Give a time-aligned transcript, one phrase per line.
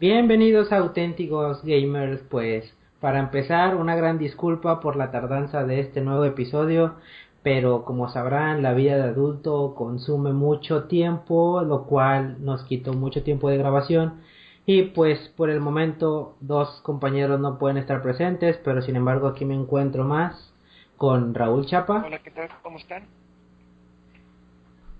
[0.00, 6.00] Bienvenidos a auténticos gamers, pues para empezar una gran disculpa por la tardanza de este
[6.00, 6.94] nuevo episodio,
[7.42, 13.22] pero como sabrán la vida de adulto consume mucho tiempo, lo cual nos quitó mucho
[13.22, 14.22] tiempo de grabación
[14.64, 19.44] y pues por el momento dos compañeros no pueden estar presentes, pero sin embargo aquí
[19.44, 20.54] me encuentro más
[20.96, 22.04] con Raúl Chapa.
[22.06, 22.48] Hola, ¿qué tal?
[22.62, 23.02] ¿Cómo están?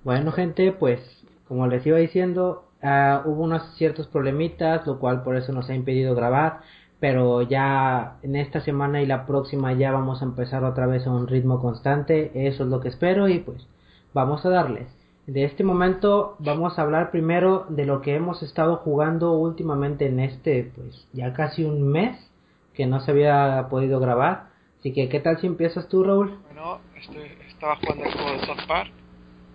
[0.05, 1.01] Bueno gente, pues
[1.49, 5.75] como les iba diciendo, Uh, hubo unos ciertos problemitas, lo cual por eso nos ha
[5.75, 6.61] impedido grabar,
[6.99, 11.11] pero ya en esta semana y la próxima ya vamos a empezar otra vez a
[11.11, 13.67] un ritmo constante, eso es lo que espero y pues
[14.15, 14.89] vamos a darles.
[15.27, 20.19] De este momento vamos a hablar primero de lo que hemos estado jugando últimamente en
[20.19, 22.17] este pues ya casi un mes
[22.73, 24.49] que no se había podido grabar.
[24.79, 26.39] Así que, ¿qué tal si empiezas tú, Raúl?
[26.47, 26.81] Bueno,
[27.47, 28.91] estaba jugando el juego de South Park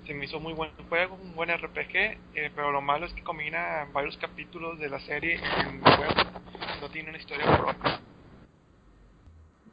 [0.06, 3.24] se me hizo muy buen juego, un buen RPG, eh, pero lo malo es que
[3.24, 6.14] combina varios capítulos de la serie en el juego,
[6.82, 8.00] no tiene una historia propia.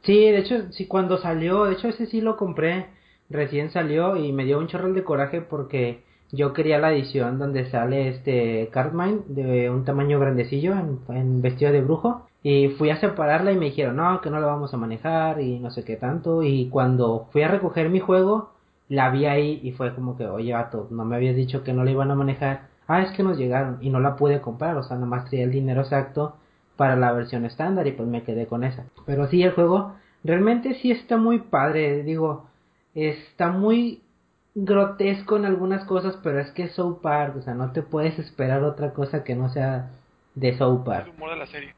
[0.03, 2.87] Sí, de hecho, sí, cuando salió, de hecho ese sí lo compré,
[3.29, 7.69] recién salió y me dio un chorro de coraje porque yo quería la edición donde
[7.69, 12.99] sale este Cartmine de un tamaño grandecillo en, en, vestido de brujo y fui a
[12.99, 15.95] separarla y me dijeron no que no la vamos a manejar y no sé qué
[15.95, 18.49] tanto y cuando fui a recoger mi juego
[18.89, 21.83] la vi ahí y fue como que, oye, vato, no me habías dicho que no
[21.83, 22.67] la iban a manejar.
[22.87, 25.51] Ah, es que nos llegaron y no la pude comprar, o sea, nomás traía el
[25.51, 26.35] dinero exacto
[26.75, 28.85] para la versión estándar y pues me quedé con esa.
[29.05, 32.47] Pero sí, el juego realmente sí está muy padre, digo,
[32.93, 34.01] está muy
[34.55, 38.19] grotesco en algunas cosas, pero es que es South Park, o sea, no te puedes
[38.19, 39.89] esperar otra cosa que no sea
[40.35, 41.07] de South Park.
[41.07, 41.73] El humor de la serie.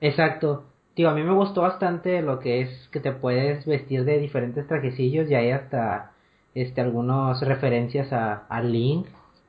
[0.00, 0.64] Exacto.
[0.94, 4.66] Digo, a mí me gustó bastante lo que es que te puedes vestir de diferentes
[4.66, 6.12] trajecillos y hay hasta
[6.56, 9.06] este, algunas referencias a, a Link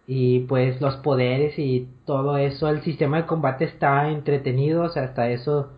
[0.08, 5.03] y pues los poderes y todo eso, el sistema de combate está entretenido, o sea,
[5.03, 5.69] hasta eso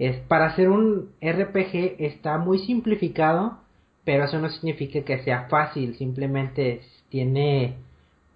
[0.00, 3.58] es para hacer un RPG está muy simplificado,
[4.04, 7.76] pero eso no significa que sea fácil, simplemente tiene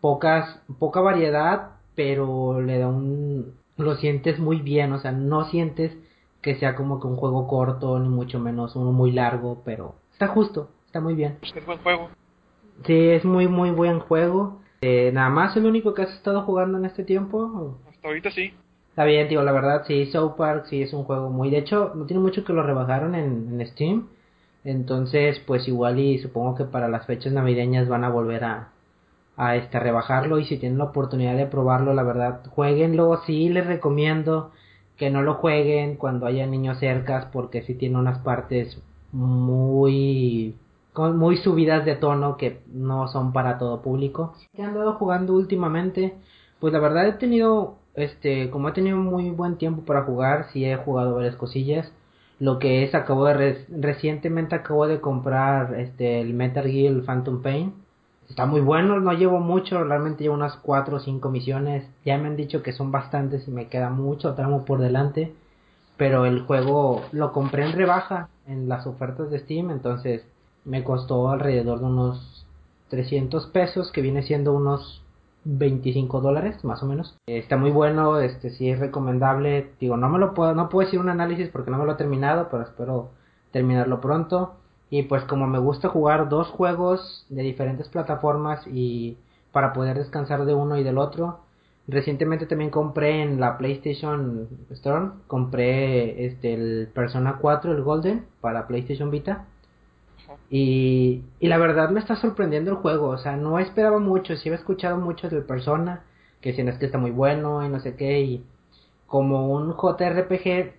[0.01, 5.97] pocas poca variedad, pero le da un lo sientes muy bien, o sea, no sientes
[6.41, 10.29] que sea como que un juego corto ni mucho menos uno muy largo, pero está
[10.29, 11.39] justo, está muy bien.
[11.43, 12.11] Es buen juego.
[12.85, 14.61] Sí, es muy, muy buen juego.
[14.81, 17.77] Eh, nada más el único que has estado jugando en este tiempo.
[17.89, 18.53] Hasta ahorita sí.
[18.91, 21.51] Está bien, tío, la verdad, sí, South Park sí es un juego muy...
[21.51, 24.09] De hecho, no tiene mucho que lo rebajaron en, en Steam.
[24.65, 28.69] Entonces, pues igual y supongo que para las fechas navideñas van a volver a,
[29.37, 30.39] a este, rebajarlo.
[30.39, 33.21] Y si tienen la oportunidad de probarlo, la verdad, jueguenlo.
[33.25, 34.51] Sí, les recomiendo
[34.97, 40.57] que no lo jueguen cuando haya niños cercas porque sí tiene unas partes muy
[40.99, 44.35] muy subidas de tono que no son para todo público.
[44.55, 46.17] ¿Qué he andado jugando últimamente?
[46.61, 50.65] Pues la verdad he tenido, este, como he tenido muy buen tiempo para jugar, sí
[50.65, 51.93] he jugado varias cosillas.
[52.41, 57.75] Lo que es, acabo de, recientemente acabo de comprar, este, el Metal Gear Phantom Pain.
[58.29, 61.89] Está muy bueno, no llevo mucho, realmente llevo unas 4 o 5 misiones.
[62.05, 65.33] Ya me han dicho que son bastantes y me queda mucho tramo por delante.
[65.97, 70.25] Pero el juego lo compré en rebaja en las ofertas de Steam, entonces
[70.65, 72.47] me costó alrededor de unos
[72.89, 75.03] 300 pesos, que viene siendo unos
[75.45, 77.17] 25 dólares más o menos.
[77.27, 79.71] Está muy bueno, este sí es recomendable.
[79.81, 81.97] Digo, no me lo puedo, no puedo decir un análisis porque no me lo he
[81.97, 83.11] terminado, pero espero
[83.53, 84.55] terminarlo pronto.
[84.91, 89.17] Y pues como me gusta jugar dos juegos de diferentes plataformas y
[89.53, 91.41] para poder descansar de uno y del otro,
[91.87, 98.67] recientemente también compré en la PlayStation Store, compré este el Persona 4, el Golden para
[98.67, 99.47] PlayStation Vita
[100.51, 104.49] y, y la verdad me está sorprendiendo el juego, o sea, no esperaba mucho, sí
[104.49, 106.05] había escuchado mucho del Persona,
[106.41, 108.45] que si no es que está muy bueno y no sé qué, y
[109.07, 110.73] como un JRPG,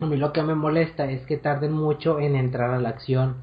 [0.00, 3.36] a mí lo que me molesta es que tarden mucho en entrar a la acción.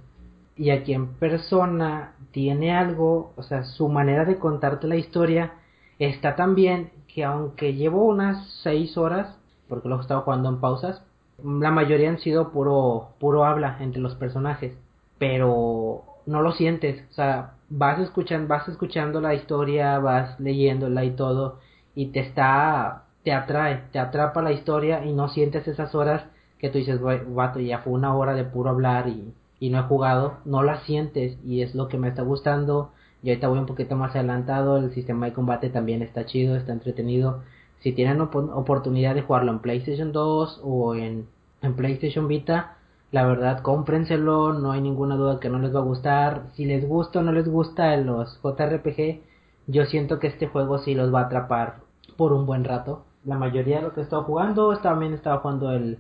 [0.56, 5.54] Y aquí en Persona tiene algo, o sea, su manera de contarte la historia
[6.00, 9.36] está tan bien que aunque llevo unas 6 horas,
[9.68, 11.04] porque lo he estado jugando en pausas,
[11.44, 14.78] la mayoría han sido puro, puro habla entre los personajes
[15.18, 21.12] pero no lo sientes, o sea, vas escuchando, vas escuchando la historia, vas leyéndola y
[21.12, 21.60] todo,
[21.94, 26.24] y te está, te atrae, te atrapa la historia y no sientes esas horas
[26.60, 29.84] que tú dices, vato, ya fue una hora de puro hablar y, y no he
[29.84, 32.92] jugado, no la sientes y es lo que me está gustando.
[33.24, 36.74] Y ahorita voy un poquito más adelantado, el sistema de combate también está chido, está
[36.74, 37.42] entretenido.
[37.80, 41.28] Si tienen oportunidad de jugarlo en PlayStation 2 o en,
[41.62, 42.78] en PlayStation Vita,
[43.12, 46.44] la verdad, cómprenselo, no hay ninguna duda que no les va a gustar.
[46.56, 49.22] Si les gusta o no les gusta los JRPG,
[49.68, 51.82] yo siento que este juego sí los va a atrapar
[52.18, 53.06] por un buen rato.
[53.24, 54.78] la mayoría de lo que he estado jugando.
[54.80, 56.00] También estaba jugando el,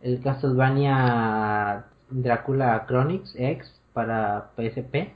[0.00, 5.14] el Castlevania Dracula Chronicles X para PSP.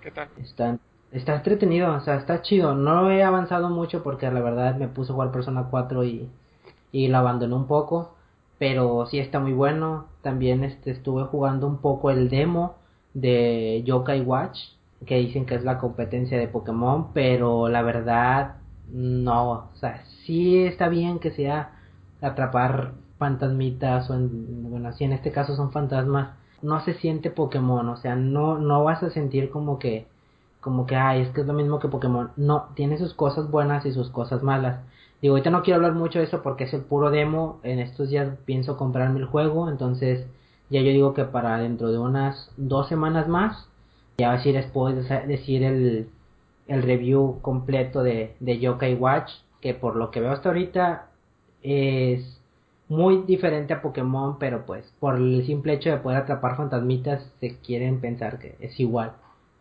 [0.00, 0.28] ¿Qué tal?
[0.36, 0.78] Está,
[1.10, 2.74] está entretenido, o sea, está chido.
[2.74, 6.30] No he avanzado mucho porque la verdad me puse a jugar Persona 4 y,
[6.92, 8.16] y lo abandoné un poco.
[8.58, 10.06] Pero sí está muy bueno.
[10.22, 12.76] También este, estuve jugando un poco el demo
[13.14, 14.58] de Yokai Watch,
[15.06, 18.56] que dicen que es la competencia de Pokémon, pero la verdad
[18.92, 21.72] no, o sea, sí está bien que sea
[22.20, 26.30] atrapar fantasmitas o en, bueno, así en este caso son fantasmas,
[26.62, 30.06] no se siente Pokémon, o sea, no no vas a sentir como que
[30.60, 32.30] como que ay, es que es lo mismo que Pokémon.
[32.36, 34.80] No, tiene sus cosas buenas y sus cosas malas.
[35.24, 37.58] Digo, ahorita no quiero hablar mucho de eso porque es el puro demo.
[37.62, 40.26] En estos días pienso comprarme el juego, entonces
[40.68, 43.66] ya yo digo que para dentro de unas dos semanas más,
[44.18, 44.38] ya
[44.74, 46.10] puedo decir el,
[46.66, 49.30] el review completo de, de Yokai Watch,
[49.62, 51.06] que por lo que veo hasta ahorita
[51.62, 52.38] es
[52.90, 57.56] muy diferente a Pokémon, pero pues por el simple hecho de poder atrapar fantasmitas se
[57.60, 59.12] quieren pensar que es igual,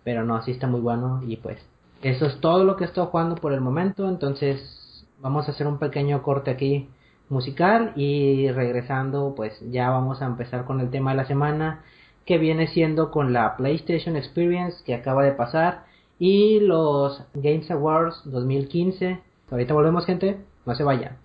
[0.04, 1.58] pero no, así está muy bueno y pues
[2.02, 4.83] eso es todo lo que estoy jugando por el momento, entonces
[5.24, 6.90] vamos a hacer un pequeño corte aquí
[7.30, 11.84] musical y regresando pues ya vamos a empezar con el tema de la semana
[12.26, 15.86] que viene siendo con la PlayStation Experience que acaba de pasar
[16.20, 19.20] y los Games Awards 2015.
[19.50, 21.18] Ahorita volvemos gente, no se vayan.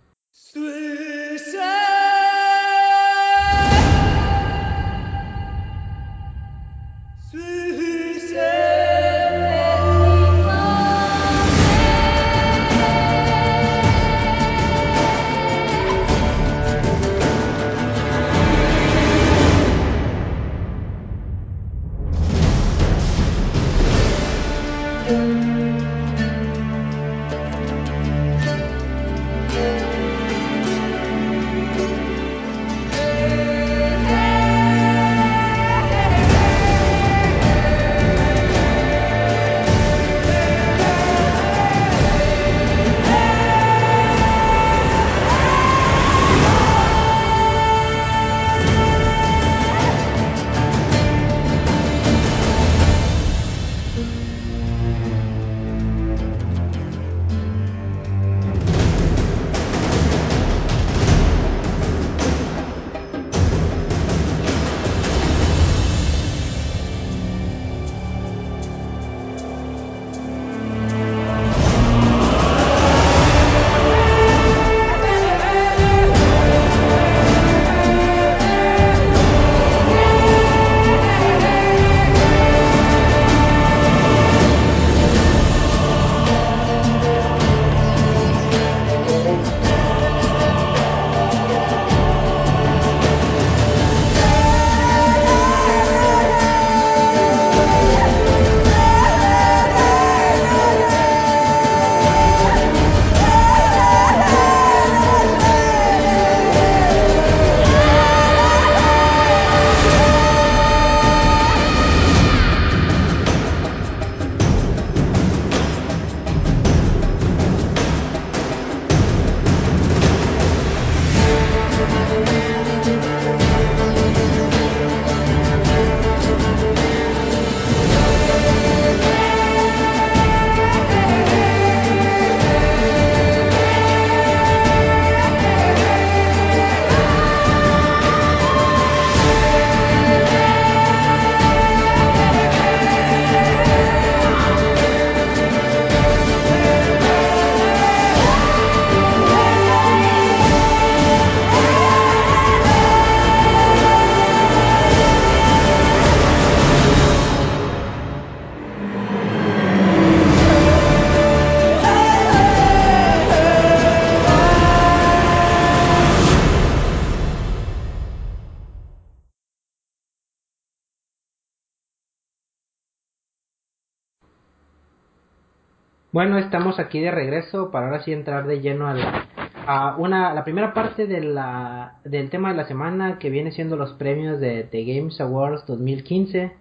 [176.19, 180.43] Bueno, estamos aquí de regreso para ahora sí entrar de lleno a la, una, la
[180.43, 184.65] primera parte de la, del tema de la semana que viene siendo los premios de
[184.65, 186.57] The Games Awards 2015.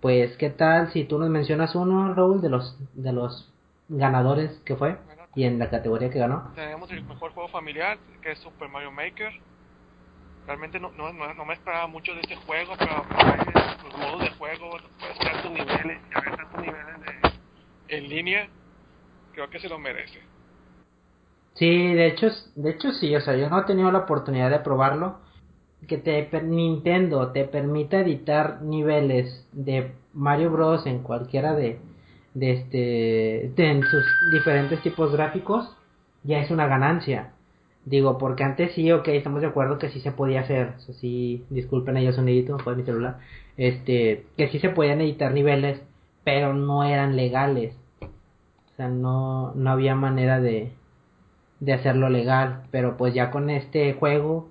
[0.00, 3.52] Pues, ¿qué tal si tú nos mencionas uno, Raúl, de los, de los
[3.88, 4.96] ganadores que fue
[5.34, 6.52] y en la categoría que ganó?
[6.54, 9.32] Tenemos el mejor juego familiar, que es Super Mario Maker.
[10.46, 13.04] Realmente no, no, me esperaba mucho de este juego, pero
[13.82, 17.00] los modos de juego, puedes crear tus niveles, y tus niveles
[17.88, 18.48] de, en línea
[19.40, 20.18] creo que se lo merece.
[21.54, 24.60] Sí, de hecho, de hecho sí, o sea, yo no he tenido la oportunidad de
[24.60, 25.18] probarlo.
[25.88, 31.80] Que te Nintendo te permita editar niveles de Mario Bros en cualquiera de,
[32.34, 35.74] de este, de en sus diferentes tipos gráficos,
[36.22, 37.32] ya es una ganancia.
[37.86, 40.74] Digo, porque antes sí, ok, estamos de acuerdo que sí se podía hacer.
[40.86, 40.92] O
[41.48, 43.18] disculpen ellos sonidito, fue mi celular.
[43.56, 45.80] Este, que sí se podían editar niveles,
[46.24, 47.74] pero no eran legales.
[48.80, 50.72] Sea, no, no había manera de,
[51.60, 52.62] de hacerlo legal.
[52.70, 54.48] Pero pues ya con este juego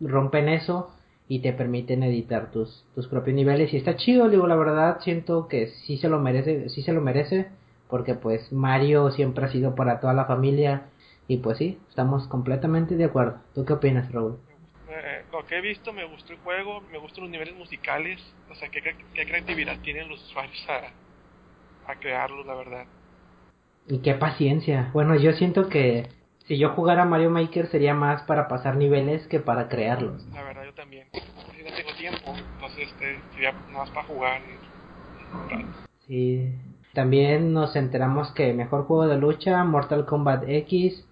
[0.00, 0.94] rompen eso
[1.26, 3.74] y te permiten editar tus, tus propios niveles.
[3.74, 7.00] Y está chido, digo, la verdad siento que sí se lo merece, sí se lo
[7.00, 7.48] merece.
[7.88, 10.84] Porque pues Mario siempre ha sido para toda la familia
[11.26, 13.40] y pues sí, estamos completamente de acuerdo.
[13.52, 14.38] ¿Tú qué opinas, Raúl?
[14.90, 18.54] Eh, lo que he visto, me gustó el juego, me gustan los niveles musicales, o
[18.54, 22.86] sea, qué, qué creatividad tienen los usuarios a, a crearlos, la verdad.
[23.88, 24.90] Y qué paciencia.
[24.92, 26.08] Bueno, yo siento que
[26.46, 30.24] si yo jugara Mario Maker sería más para pasar niveles que para crearlos.
[30.32, 31.06] La verdad, yo también.
[31.12, 34.40] Si no tengo tiempo, entonces este, sería más para jugar.
[36.06, 36.52] Sí.
[36.92, 41.06] También nos enteramos que mejor juego de lucha, Mortal Kombat X,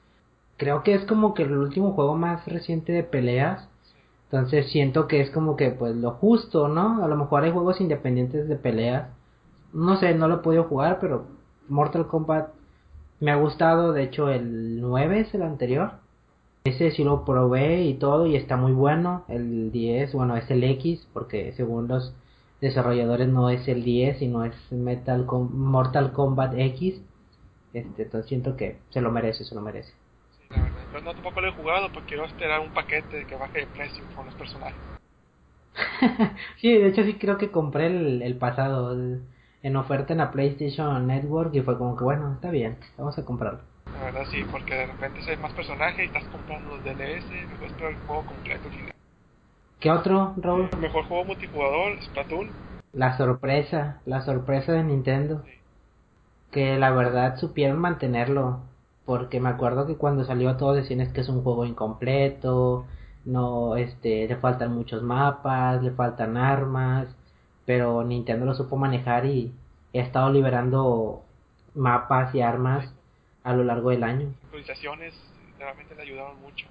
[0.58, 3.66] creo que es como que el último juego más reciente de peleas.
[4.24, 7.02] Entonces siento que es como que pues lo justo, ¿no?
[7.02, 9.08] A lo mejor hay juegos independientes de peleas.
[9.72, 11.26] No sé, no lo he podido jugar, pero
[11.68, 12.59] Mortal Kombat
[13.20, 13.92] me ha gustado.
[13.92, 15.92] De hecho, el 9 es el anterior.
[16.64, 19.24] Ese sí lo probé y todo y está muy bueno.
[19.28, 22.14] El 10, bueno, es el X, porque según los
[22.60, 27.00] desarrolladores no es el 10, sino es Metal Mortal Kombat X.
[27.72, 29.92] Este, entonces siento que se lo merece, se lo merece.
[30.92, 34.04] Yo no tampoco lo he jugado porque quiero esperar un paquete que baje de precio
[34.16, 34.76] con los personajes.
[36.60, 38.96] sí, de hecho sí creo que compré el, pasado
[39.62, 43.24] en oferta en la PlayStation Network y fue como que bueno, está bien, vamos a
[43.24, 43.60] comprarlo.
[43.98, 47.66] La verdad sí, porque de repente hay más personajes y estás comprando los DLS, mejor
[47.66, 48.68] esperar el juego completo
[49.78, 50.68] ¿Qué otro, Raúl?
[50.72, 52.50] El mejor juego multijugador, Splatoon.
[52.92, 55.42] La sorpresa, la sorpresa de Nintendo.
[56.50, 58.60] Que la verdad supieron mantenerlo
[59.10, 62.86] porque me acuerdo que cuando salió todo decían es que es un juego incompleto,
[63.24, 67.08] no, este, le faltan muchos mapas, le faltan armas,
[67.66, 69.52] pero Nintendo lo supo manejar y
[69.94, 71.22] ha estado liberando
[71.74, 72.92] mapas y armas
[73.44, 74.26] a lo largo del año.
[74.26, 75.14] Las actualizaciones
[75.58, 76.66] realmente le ayudaron mucho.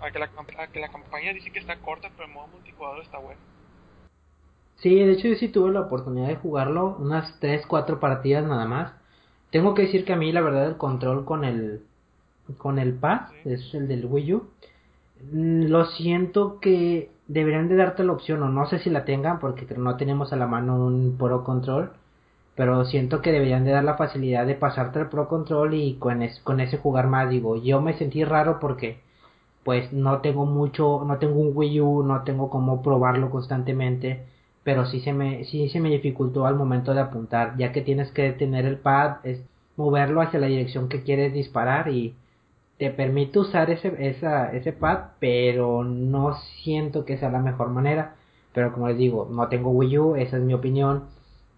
[0.00, 0.28] A que, la,
[0.72, 3.40] que la campaña dice que está corta, pero el modo multijugador está bueno.
[4.76, 8.64] Sí, de hecho yo sí tuve la oportunidad de jugarlo, unas 3, 4 partidas nada
[8.64, 8.92] más.
[9.50, 11.82] Tengo que decir que a mí la verdad el control con el
[12.58, 14.50] con el pad, es el del Wii U,
[15.32, 19.38] mm, lo siento que deberían de darte la opción o no sé si la tengan
[19.40, 21.92] porque no tenemos a la mano un Pro Control,
[22.56, 26.20] pero siento que deberían de dar la facilidad de pasarte el Pro Control y con,
[26.44, 29.00] con ese jugar más, digo, yo me sentí raro porque
[29.64, 34.24] pues no tengo mucho, no tengo un Wii U, no tengo cómo probarlo constantemente
[34.62, 37.56] pero sí se me sí se me dificultó al momento de apuntar.
[37.58, 39.42] Ya que tienes que tener el pad es
[39.76, 42.14] moverlo hacia la dirección que quieres disparar y
[42.80, 48.16] te permite usar ese esa, ese pad pero no siento que sea la mejor manera.
[48.54, 51.04] Pero como les digo no tengo Wii U esa es mi opinión.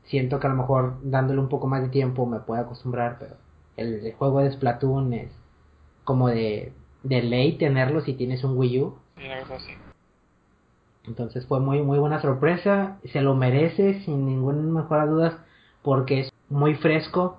[0.03, 3.37] Siento que a lo mejor dándole un poco más de tiempo me puedo acostumbrar pero
[3.77, 5.31] el, juego de Splatoon es
[6.03, 6.73] como de
[7.05, 8.99] de ley tenerlo si tienes un Wii U.
[9.17, 9.73] Sí.
[11.07, 15.35] Entonces fue muy muy buena sorpresa, se lo merece sin ninguna mejor dudas
[15.83, 17.39] porque es muy fresco,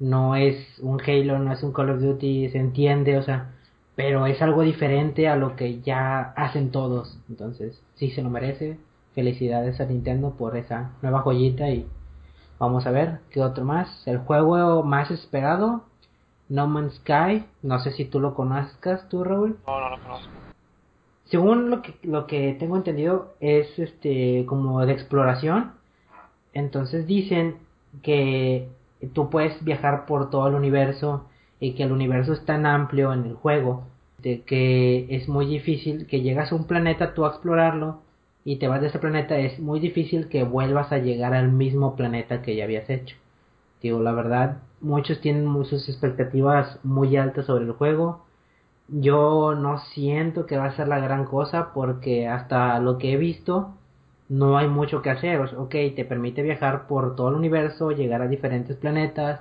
[0.00, 3.52] no es un Halo, no es un Call of Duty, se entiende, o sea,
[3.96, 7.18] pero es algo diferente a lo que ya hacen todos.
[7.28, 8.78] Entonces, sí se lo merece.
[9.14, 11.86] Felicidades a Nintendo por esa nueva joyita y
[12.58, 14.06] vamos a ver qué otro más.
[14.06, 15.82] El juego más esperado,
[16.48, 19.58] No Man's Sky, no sé si tú lo conozcas tú, Raúl.
[19.66, 20.28] No, no lo conozco
[21.30, 25.72] según lo que, lo que tengo entendido es este como de exploración
[26.52, 27.58] entonces dicen
[28.02, 28.68] que
[29.06, 31.26] tú puedes viajar por todo el universo
[31.60, 33.84] y que el universo es tan amplio en el juego
[34.18, 38.00] de que es muy difícil que llegas a un planeta tú a explorarlo
[38.44, 41.96] y te vas de ese planeta es muy difícil que vuelvas a llegar al mismo
[41.96, 43.16] planeta que ya habías hecho.
[43.82, 48.24] Digo la verdad muchos tienen sus expectativas muy altas sobre el juego.
[48.88, 53.16] Yo no siento que va a ser la gran cosa porque hasta lo que he
[53.16, 53.74] visto
[54.28, 55.40] no hay mucho que hacer.
[55.56, 59.40] Ok, te permite viajar por todo el universo, llegar a diferentes planetas,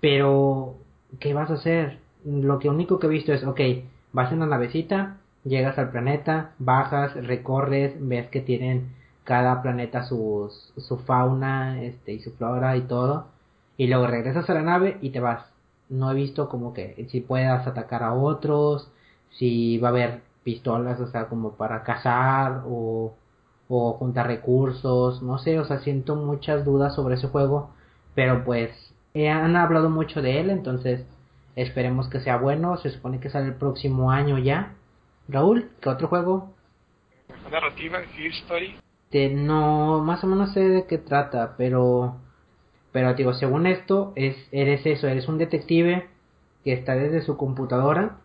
[0.00, 0.76] pero
[1.20, 1.98] ¿qué vas a hacer?
[2.24, 3.60] Lo que único que he visto es, ok,
[4.12, 10.50] vas en la navecita, llegas al planeta, bajas, recorres, ves que tienen cada planeta su,
[10.76, 13.28] su fauna este, y su flora y todo,
[13.76, 15.44] y luego regresas a la nave y te vas
[15.88, 18.90] no he visto como que si puedas atacar a otros,
[19.30, 23.14] si va a haber pistolas, o sea, como para cazar o,
[23.68, 27.70] o juntar recursos, no sé, o sea, siento muchas dudas sobre ese juego,
[28.14, 28.70] pero pues
[29.14, 31.04] han hablado mucho de él, entonces
[31.56, 34.74] esperemos que sea bueno, se supone que sale el próximo año ya.
[35.28, 36.54] Raúl, ¿qué otro juego?
[37.50, 38.76] Narrativa, Fear Story.
[39.34, 42.16] no, más o menos sé de qué trata, pero
[42.92, 46.08] pero digo, según esto, es, eres eso, eres un detective
[46.64, 48.16] que está desde su computadora,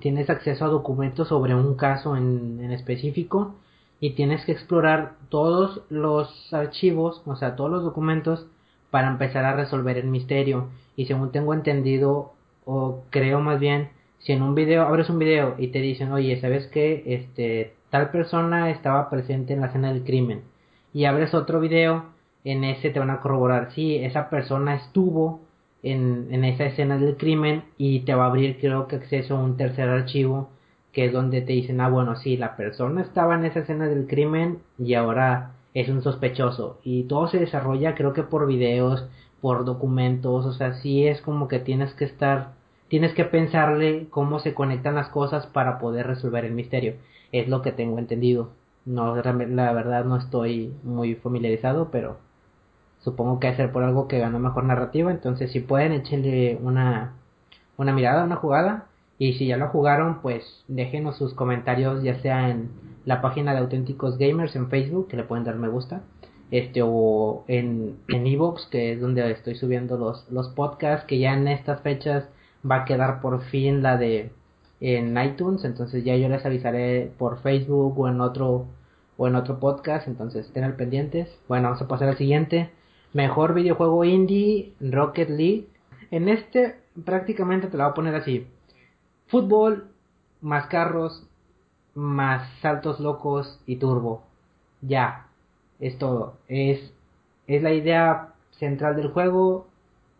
[0.00, 3.54] tienes acceso a documentos sobre un caso en, en específico
[4.00, 8.46] y tienes que explorar todos los archivos, o sea, todos los documentos
[8.90, 10.68] para empezar a resolver el misterio.
[10.96, 12.32] Y según tengo entendido,
[12.64, 16.40] o creo más bien, si en un video, abres un video y te dicen, oye,
[16.40, 17.02] ¿sabes qué?
[17.06, 20.42] Este, tal persona estaba presente en la escena del crimen.
[20.92, 22.06] Y abres otro video
[22.44, 25.40] en ese te van a corroborar si esa persona estuvo
[25.82, 29.42] en, en esa escena del crimen y te va a abrir creo que acceso a
[29.42, 30.50] un tercer archivo
[30.92, 34.06] que es donde te dicen ah bueno sí la persona estaba en esa escena del
[34.06, 39.06] crimen y ahora es un sospechoso y todo se desarrolla creo que por videos
[39.40, 44.40] por documentos o sea sí es como que tienes que estar tienes que pensarle cómo
[44.40, 46.94] se conectan las cosas para poder resolver el misterio.
[47.32, 48.50] Es lo que tengo entendido.
[48.84, 52.16] No la verdad no estoy muy familiarizado pero
[53.00, 57.12] supongo que ser por algo que ganó mejor narrativa, entonces si pueden échenle una,
[57.76, 58.86] una mirada, una jugada,
[59.18, 62.70] y si ya lo jugaron, pues déjenos sus comentarios ya sea en
[63.04, 66.02] la página de Auténticos Gamers en Facebook, que le pueden dar me gusta,
[66.50, 71.34] este o en en Evox, que es donde estoy subiendo los, los podcasts, que ya
[71.34, 72.28] en estas fechas
[72.68, 74.30] va a quedar por fin la de
[74.80, 78.66] en iTunes, entonces ya yo les avisaré por Facebook o en otro
[79.16, 81.28] o en otro podcast, entonces estén al pendientes.
[81.48, 82.70] Bueno, vamos a pasar al siguiente.
[83.12, 85.66] Mejor videojuego indie, Rocket League.
[86.12, 88.46] En este prácticamente te la voy a poner así.
[89.28, 89.88] Fútbol,
[90.40, 91.26] más carros,
[91.94, 94.22] más saltos locos y turbo.
[94.80, 95.26] Ya,
[95.80, 96.34] es todo.
[96.48, 96.92] Es,
[97.46, 99.66] es la idea central del juego.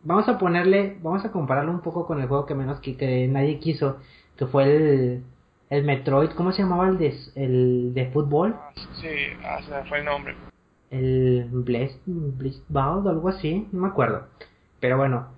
[0.02, 3.58] Vamos a ponerle, vamos a compararlo un poco con el juego que menos que, nadie
[3.58, 3.98] quiso,
[4.36, 5.24] que fue el,
[5.70, 6.30] el Metroid.
[6.30, 8.56] ¿Cómo se llamaba el de, el de fútbol?
[9.00, 9.08] Sí,
[9.44, 10.34] ah, fue el nombre
[10.90, 14.26] el Blitzball o algo así, no me acuerdo.
[14.80, 15.28] Pero bueno,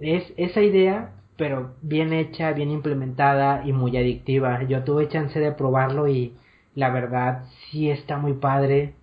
[0.00, 4.62] es esa idea, pero bien hecha, bien implementada y muy adictiva.
[4.64, 6.34] Yo tuve chance de probarlo y
[6.74, 8.94] la verdad sí está muy padre.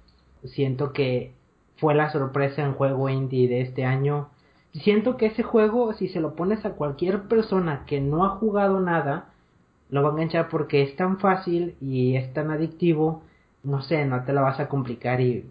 [0.44, 1.34] Siento que
[1.78, 4.30] fue la sorpresa en juego indie de este año.
[4.74, 8.80] Siento que ese juego, si se lo pones a cualquier persona que no ha jugado
[8.80, 9.26] nada,
[9.90, 13.22] lo va a enganchar porque es tan fácil y es tan adictivo.
[13.64, 15.46] No sé, no te la vas a complicar y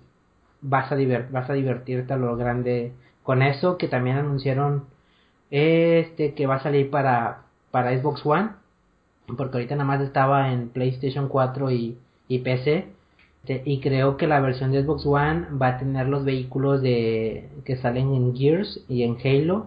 [0.60, 0.96] vas a,
[1.30, 2.92] vas a divertirte a lo grande
[3.22, 4.86] con eso, que también anunciaron
[5.52, 8.50] este que va a salir para, para Xbox One,
[9.36, 12.88] porque ahorita nada más estaba en PlayStation 4 y, y PC.
[13.64, 17.76] Y creo que la versión de Xbox One va a tener los vehículos de que
[17.76, 19.66] salen en Gears y en Halo,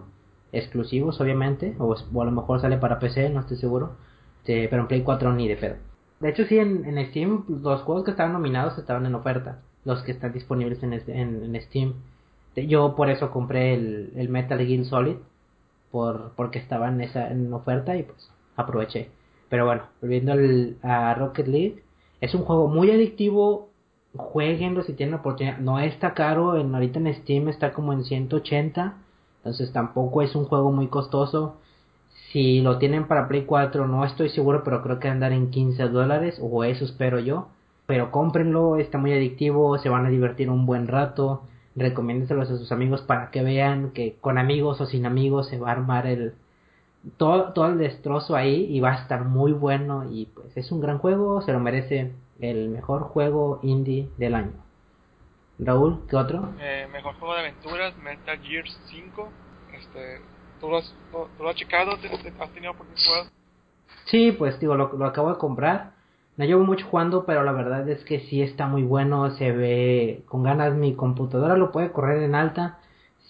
[0.52, 3.96] exclusivos obviamente, o, a lo mejor sale para PC, no estoy seguro,
[4.44, 5.76] pero en Play 4 ni de pedo.
[6.20, 10.02] De hecho sí, en, en Steam los juegos que estaban nominados estaban en oferta los
[10.02, 11.94] que están disponibles en, en, Steam.
[12.56, 15.16] Yo por eso compré el, Metal Gear Solid,
[15.96, 19.08] por, porque estaba en esa en oferta y pues aproveché.
[19.48, 21.82] Pero bueno, volviendo al, a Rocket League,
[22.20, 23.70] es un juego muy adictivo.
[24.14, 25.58] Jueguenlo si tienen oportunidad.
[25.58, 28.94] No está caro, en, ahorita en Steam está como en 180.
[29.38, 31.56] Entonces tampoco es un juego muy costoso.
[32.32, 35.88] Si lo tienen para Play 4 no estoy seguro, pero creo que andar en 15
[35.88, 37.48] dólares, o eso espero yo
[37.86, 41.42] pero cómprenlo, está muy adictivo, se van a divertir un buen rato,
[41.76, 45.68] recomiéndenselos a sus amigos para que vean que con amigos o sin amigos se va
[45.68, 46.34] a armar el
[47.18, 50.80] todo, todo el destrozo ahí y va a estar muy bueno y pues es un
[50.80, 54.52] gran juego, se lo merece el mejor juego indie del año.
[55.58, 56.52] Raúl, ¿qué otro?
[56.60, 59.28] Eh, mejor juego de aventuras, Metal Gear 5.
[59.72, 60.20] Este,
[60.60, 60.94] ¿tú, lo has,
[61.38, 61.92] lo, has checado?
[61.92, 63.30] ¿Has tenido oportunidad
[64.06, 65.95] Sí, pues digo, lo, lo acabo de comprar
[66.36, 70.22] no llevo mucho jugando, pero la verdad es que sí está muy bueno, se ve
[70.26, 72.78] con ganas mi computadora, lo puede correr en alta.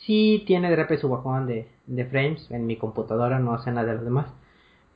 [0.04, 3.88] Sí tiene de repente su bajón de, de frames en mi computadora, no hace nada
[3.88, 4.26] de los demás.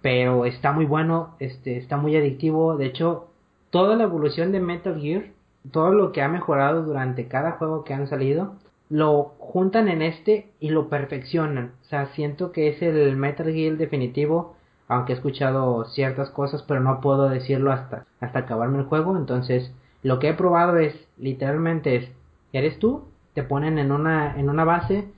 [0.03, 2.77] Pero está muy bueno, este, está muy adictivo.
[2.77, 3.29] De hecho,
[3.71, 5.27] toda la evolución de Metal Gear,
[5.71, 8.55] todo lo que ha mejorado durante cada juego que han salido,
[8.89, 11.75] lo juntan en este y lo perfeccionan.
[11.83, 14.57] O sea, siento que es el Metal Gear definitivo
[14.91, 19.17] aunque he escuchado ciertas cosas, pero no puedo decirlo hasta, hasta acabarme el juego.
[19.17, 19.73] Entonces,
[20.03, 22.13] lo que he probado es, literalmente es,
[22.53, 25.09] eres tú, te ponen en una, en una base,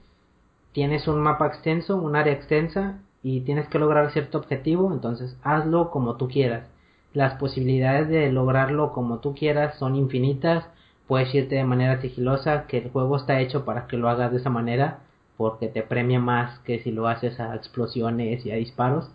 [0.73, 5.91] tienes un mapa extenso, un área extensa, y tienes que lograr cierto objetivo, entonces hazlo
[5.91, 6.69] como tú quieras.
[7.15, 10.67] Las posibilidades de lograrlo como tú quieras son infinitas.
[11.07, 14.39] Puedes irte de manera sigilosa, que el juego está hecho para que lo hagas de
[14.39, 14.99] esa manera,
[15.39, 19.11] porque te premia más que si lo haces a explosiones y a disparos.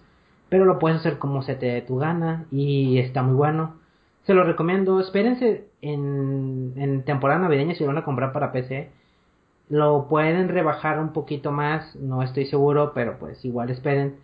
[0.49, 3.75] Pero lo puedes hacer como se te dé tu gana y está muy bueno.
[4.25, 4.99] Se lo recomiendo.
[4.99, 8.89] Espérense en, en temporada navideña si lo van a comprar para PC
[9.69, 14.17] lo pueden rebajar un poquito más, no estoy seguro, pero pues igual esperen.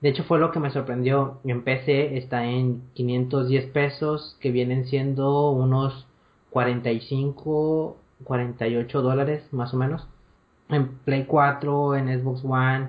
[0.00, 1.38] De hecho fue lo que me sorprendió.
[1.44, 6.06] En PC está en 510 pesos, que vienen siendo unos
[6.50, 10.06] 45, 48 dólares más o menos.
[10.68, 12.88] En Play 4, en Xbox One,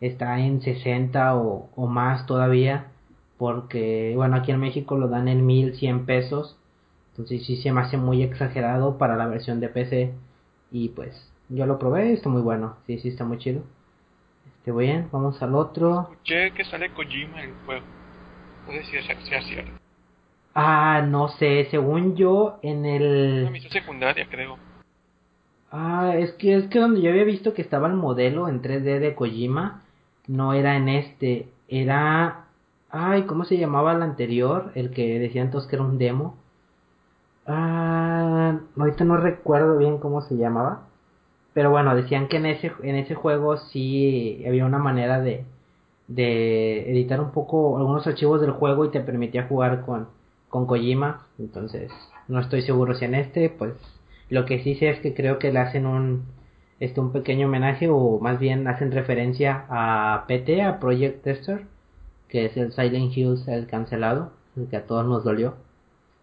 [0.00, 2.86] está en 60 o, o más todavía.
[3.38, 6.58] Porque, bueno, aquí en México lo dan en 1100 pesos.
[7.10, 10.12] Entonces sí se me hace muy exagerado para la versión de PC.
[10.70, 12.76] Y pues yo lo probé, está muy bueno.
[12.86, 13.62] Sí, sí, está muy chido.
[14.46, 16.08] Este, bien, vamos al otro.
[16.12, 17.86] Escuché que sale Kojima en el juego.
[18.66, 19.72] No sé si es, cierto.
[20.54, 23.42] Ah, no sé, según yo, en el...
[23.42, 24.58] Una misión secundaria, creo.
[25.72, 28.98] Ah, es que, es que donde yo había visto que estaba el modelo en 3D
[28.98, 29.82] de Kojima,
[30.30, 32.46] no era en este, era...
[32.88, 34.70] Ay, ¿cómo se llamaba el anterior?
[34.74, 36.36] El que decían todos que era un demo.
[37.46, 40.86] Ah, ahorita no recuerdo bien cómo se llamaba.
[41.52, 45.44] Pero bueno, decían que en ese, en ese juego sí había una manera de,
[46.06, 50.08] de editar un poco algunos archivos del juego y te permitía jugar con,
[50.48, 51.26] con Kojima.
[51.40, 51.90] Entonces,
[52.28, 53.74] no estoy seguro si en este, pues
[54.28, 56.24] lo que sí sé es que creo que le hacen un,
[56.80, 61.66] este, un pequeño homenaje o más bien hacen referencia a PT, a Project Tester,
[62.28, 65.54] que es el Silent Hills, el cancelado, el que a todos nos dolió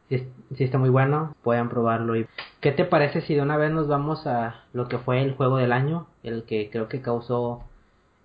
[0.09, 2.15] sí, está muy bueno, pueden probarlo.
[2.15, 2.27] y
[2.61, 5.57] ¿Qué te parece si de una vez nos vamos a lo que fue el juego
[5.57, 6.07] del año?
[6.23, 7.63] El que creo que causó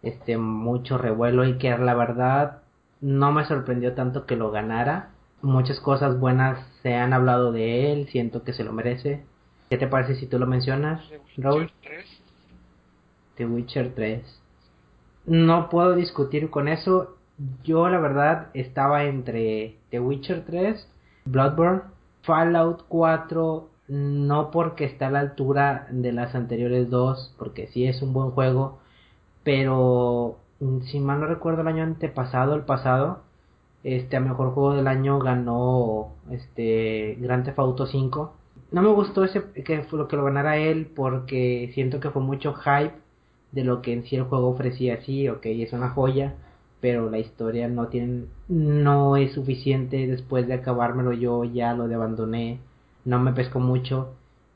[0.02, 2.62] este mucho revuelo y que la verdad
[3.00, 5.10] no me sorprendió tanto que lo ganara.
[5.42, 9.24] Muchas cosas buenas se han hablado de él, siento que se lo merece.
[9.70, 11.02] ¿Qué te parece si tú lo mencionas,
[11.36, 11.72] Raúl?
[13.36, 14.22] The Witcher 3.
[15.26, 17.16] No puedo discutir con eso.
[17.64, 20.88] Yo la verdad estaba entre The Witcher 3
[21.24, 21.82] Bloodborne,
[22.22, 28.00] Fallout 4 no porque está a la altura de las anteriores dos, porque sí es
[28.02, 28.78] un buen juego,
[29.44, 33.22] pero mm, si mal no recuerdo el año antepasado, el pasado,
[33.84, 38.32] este a mejor juego del año ganó este Grand Theft Auto 5.
[38.70, 42.22] No me gustó ese que fue lo que lo ganara él porque siento que fue
[42.22, 42.94] mucho hype
[43.52, 46.34] de lo que en sí el juego ofrecía, sí, ok, es una joya,
[46.80, 50.06] pero la historia no tiene no es suficiente.
[50.08, 52.58] Después de acabármelo yo ya lo de abandoné
[53.04, 54.14] no me pescó mucho.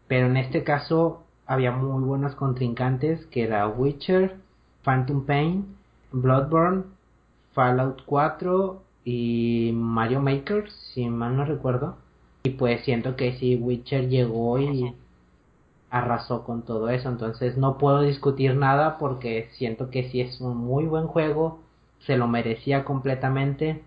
[0.08, 4.36] Pero en este caso había muy buenos contrincantes que era Witcher
[4.82, 5.76] Phantom Pain
[6.10, 6.84] Bloodborne
[7.54, 11.96] Fallout 4 y Mario Maker si mal no recuerdo.
[12.44, 14.94] Y pues siento que sí Witcher llegó y
[15.98, 20.56] arrasó con todo eso entonces no puedo discutir nada porque siento que sí es un
[20.56, 21.60] muy buen juego
[22.06, 23.82] se lo merecía completamente.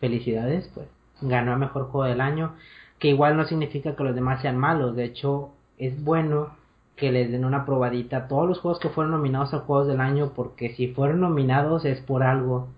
[0.00, 0.88] Felicidades, pues
[1.20, 2.54] ganó el mejor juego del año,
[2.98, 6.56] que igual no significa que los demás sean malos, de hecho es bueno
[6.96, 10.00] que les den una probadita a todos los juegos que fueron nominados a juegos del
[10.00, 12.68] año, porque si fueron nominados es por algo,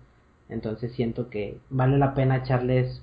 [0.49, 3.01] entonces siento que vale la pena echarles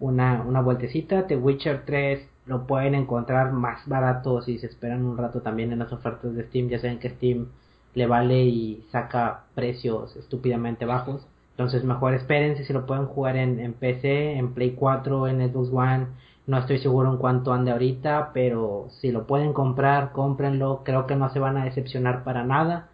[0.00, 1.26] una, una vueltecita.
[1.26, 5.78] The Witcher 3 lo pueden encontrar más barato si se esperan un rato también en
[5.78, 7.48] las ofertas de Steam, ya saben que Steam
[7.94, 11.26] le vale y saca precios estúpidamente bajos.
[11.50, 15.70] Entonces mejor espérense si lo pueden jugar en, en PC, en Play 4, en Xbox
[15.72, 16.06] One.
[16.46, 20.82] No estoy seguro en cuánto ande ahorita, pero si lo pueden comprar, cómprenlo.
[20.84, 22.88] Creo que no se van a decepcionar para nada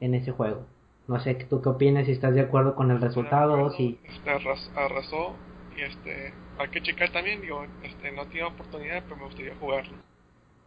[0.00, 0.62] en ese juego.
[1.08, 3.98] No sé tú qué opinas, si estás de acuerdo con el resultado o si...
[4.04, 5.34] Este arrasó
[5.76, 9.96] y este hay que checar también, digo, este no tiene oportunidad, pero me gustaría jugarlo.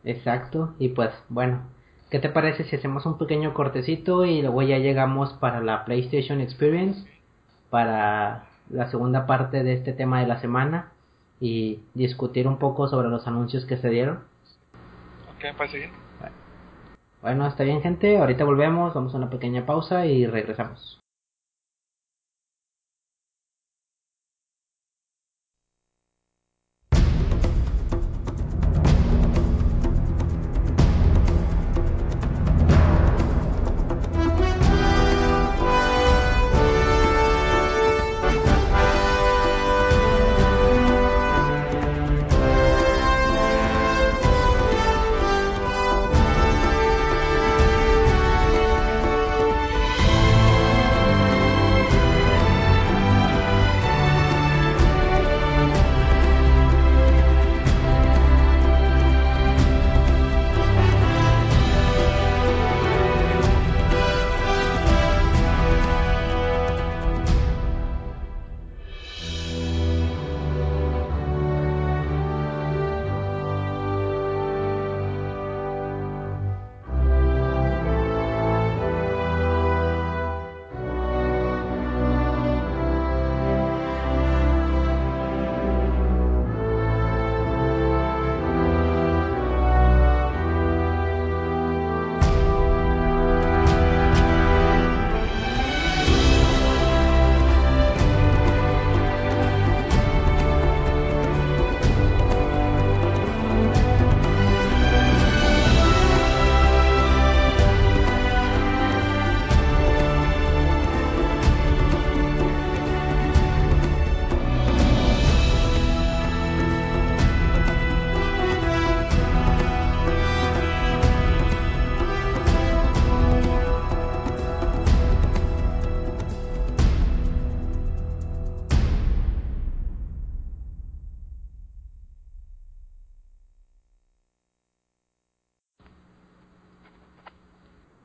[0.04, 1.64] Exacto, y pues bueno,
[2.14, 6.42] ¿Qué te parece si hacemos un pequeño cortecito y luego ya llegamos para la PlayStation
[6.42, 7.10] Experience,
[7.72, 10.92] para la segunda parte de este tema de la semana
[11.40, 14.20] y discutir un poco sobre los anuncios que se dieron?
[15.36, 15.92] Ok, parece bien.
[17.24, 21.03] Bueno, está bien gente, ahorita volvemos, vamos a una pequeña pausa y regresamos.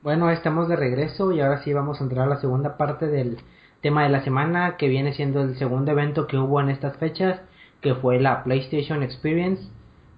[0.08, 3.36] Bueno, estamos de regreso y ahora sí vamos a entrar a la segunda parte del
[3.82, 7.42] tema de la semana que viene siendo el segundo evento que hubo en estas fechas,
[7.82, 9.68] que fue la PlayStation Experience,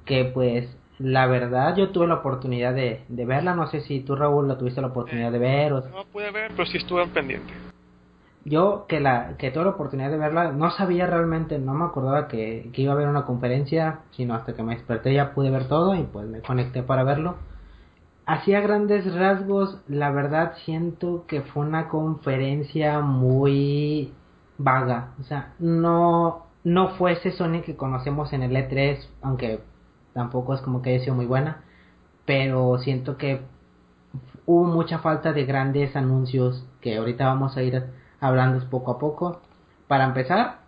[0.05, 0.69] que pues
[1.01, 4.57] la verdad yo tuve la oportunidad de, de verla, no sé si tú Raúl la
[4.57, 5.81] tuviste la oportunidad de ver o...
[5.81, 7.53] No pude ver, pero sí estuve en pendiente.
[8.45, 12.29] Yo que la que tuve la oportunidad de verla, no sabía realmente, no me acordaba
[12.29, 15.67] que, que iba a haber una conferencia, sino hasta que me desperté ya pude ver
[15.67, 17.35] todo y pues me conecté para verlo
[18.31, 24.13] Hacía grandes rasgos, la verdad siento que fue una conferencia muy
[24.57, 25.15] vaga.
[25.19, 29.59] O sea, no, no fue ese Sony que conocemos en el E3, aunque
[30.13, 31.65] tampoco es como que haya sido muy buena.
[32.25, 33.41] Pero siento que
[34.47, 37.83] hubo mucha falta de grandes anuncios que ahorita vamos a ir
[38.21, 39.41] hablando poco a poco.
[39.89, 40.59] Para empezar,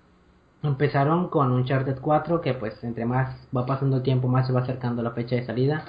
[0.65, 4.53] empezaron con un Charted 4 que pues entre más va pasando el tiempo más se
[4.53, 5.85] va acercando la fecha de salida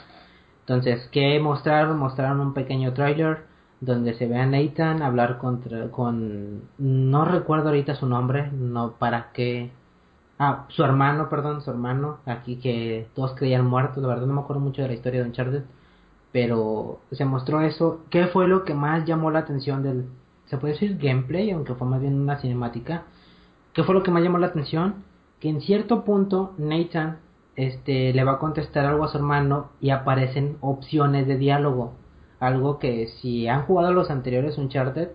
[0.65, 1.97] entonces, ¿qué mostraron?
[1.97, 3.45] Mostraron un pequeño trailer
[3.81, 6.61] donde se ve a Nathan hablar contra, con...
[6.77, 9.71] No recuerdo ahorita su nombre, no para qué...
[10.39, 14.41] Ah, su hermano, perdón, su hermano, aquí que todos creían muerto, la verdad no me
[14.41, 15.63] acuerdo mucho de la historia de Uncharted,
[16.31, 18.01] pero se mostró eso.
[18.09, 20.05] ¿Qué fue lo que más llamó la atención del...
[20.45, 23.03] Se puede decir gameplay, aunque fue más bien una cinemática.
[23.73, 25.03] ¿Qué fue lo que más llamó la atención?
[25.41, 27.17] Que en cierto punto Nathan
[27.55, 31.93] este le va a contestar algo a su hermano y aparecen opciones de diálogo.
[32.39, 35.09] Algo que si han jugado los anteriores Uncharted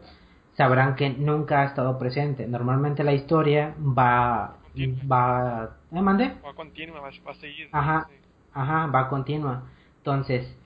[0.57, 2.47] sabrán que nunca ha estado presente.
[2.47, 4.55] Normalmente la historia va
[5.11, 6.33] va ¿eh, mande?
[6.45, 8.09] va continua va, a seguir ajá
[8.53, 9.65] ajá va continua.
[9.99, 10.57] Entonces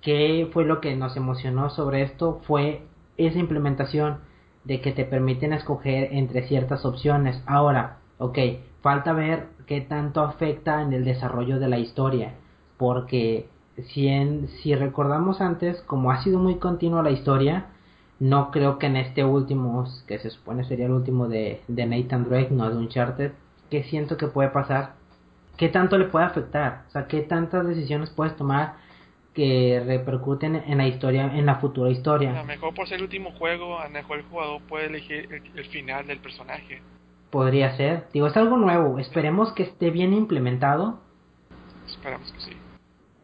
[0.00, 2.82] qué fue lo que nos emocionó sobre esto fue
[3.16, 4.20] esa implementación
[4.64, 7.42] de que te permiten escoger entre ciertas opciones.
[7.46, 8.38] Ahora ok
[8.82, 12.34] falta ver qué tanto afecta en el desarrollo de la historia,
[12.76, 13.48] porque
[13.88, 17.66] si, en, si recordamos antes, como ha sido muy continua la historia,
[18.20, 22.28] no creo que en este último, que se supone sería el último de, de Nathan
[22.28, 23.32] Drake, no de Uncharted,
[23.70, 24.94] que siento que puede pasar,
[25.56, 28.76] qué tanto le puede afectar, o sea, qué tantas decisiones puedes tomar
[29.34, 32.30] que repercuten en la historia, en la futura historia.
[32.30, 35.28] A lo mejor por ser el último juego, a lo mejor el jugador puede elegir
[35.54, 36.82] el final del personaje.
[37.30, 38.06] Podría ser.
[38.12, 38.98] Digo, es algo nuevo.
[38.98, 40.98] Esperemos que esté bien implementado.
[41.86, 42.56] Esperemos que sí.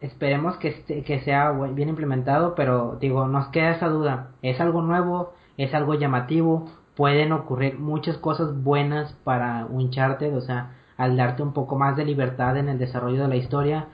[0.01, 4.31] Esperemos que, esté, que sea bien implementado, pero digo, nos queda esa duda.
[4.43, 6.69] Es algo nuevo, es algo llamativo.
[6.95, 12.05] Pueden ocurrir muchas cosas buenas para Uncharted, o sea, al darte un poco más de
[12.05, 13.87] libertad en el desarrollo de la historia.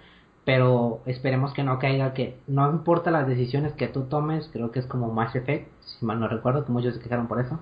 [0.44, 4.80] Pero esperemos que no caiga que no importa las decisiones que tú tomes, creo que
[4.80, 7.60] es como Mass Effect, si mal no recuerdo, que muchos se quejaron por eso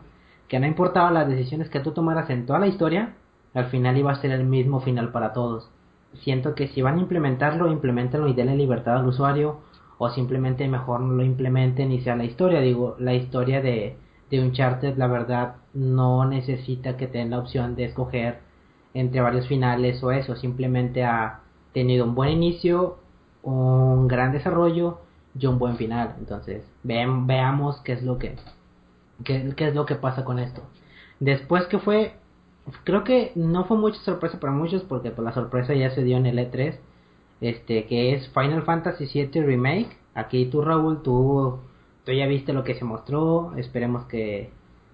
[0.50, 3.14] que no importaba las decisiones que tú tomaras en toda la historia,
[3.54, 5.70] al final iba a ser el mismo final para todos.
[6.24, 9.60] Siento que si van a implementarlo, implementenlo y denle libertad al usuario,
[10.00, 12.62] o simplemente mejor no lo implementen y sea la historia.
[12.62, 13.96] Digo, la historia de,
[14.32, 18.40] de Uncharted, la verdad, no necesita que tenga la opción de escoger
[18.94, 21.42] entre varios finales o eso, simplemente ha
[21.74, 22.98] tenido un buen inicio,
[23.44, 25.00] un gran desarrollo
[25.38, 26.16] y un buen final.
[26.18, 28.36] Entonces, veamos qué es lo que
[29.24, 30.64] qué, es lo que pasa con esto.
[31.20, 32.14] Después que fue,
[32.84, 36.18] creo que no fue mucha sorpresa para muchos porque pues, la sorpresa ya se dio
[36.18, 36.78] en el E3,
[37.42, 39.98] este, que es Final Fantasy VII Remake.
[40.16, 41.60] Aquí tú Raúl, tú,
[42.06, 44.52] tú ya viste lo que se mostró, esperemos que,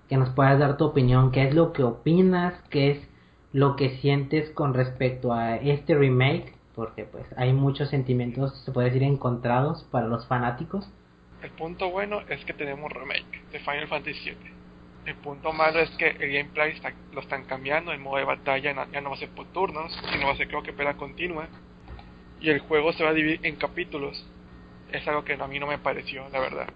[0.09, 3.07] que nos puedas dar tu opinión, qué es lo que opinas, qué es
[3.53, 8.88] lo que sientes con respecto a este remake, porque pues hay muchos sentimientos, se puede
[8.88, 10.88] decir, encontrados para los fanáticos.
[11.45, 14.36] El punto bueno es que tenemos remake de Final Fantasy VII.
[15.05, 16.73] El punto malo es que el gameplay
[17.13, 20.25] lo están cambiando, el modo de batalla ya no va a ser por turnos, sino
[20.25, 21.47] va a ser creo que pelea continua.
[22.41, 24.25] Y el juego se va a dividir en capítulos.
[24.91, 26.67] Es algo que a mí no me pareció, la verdad.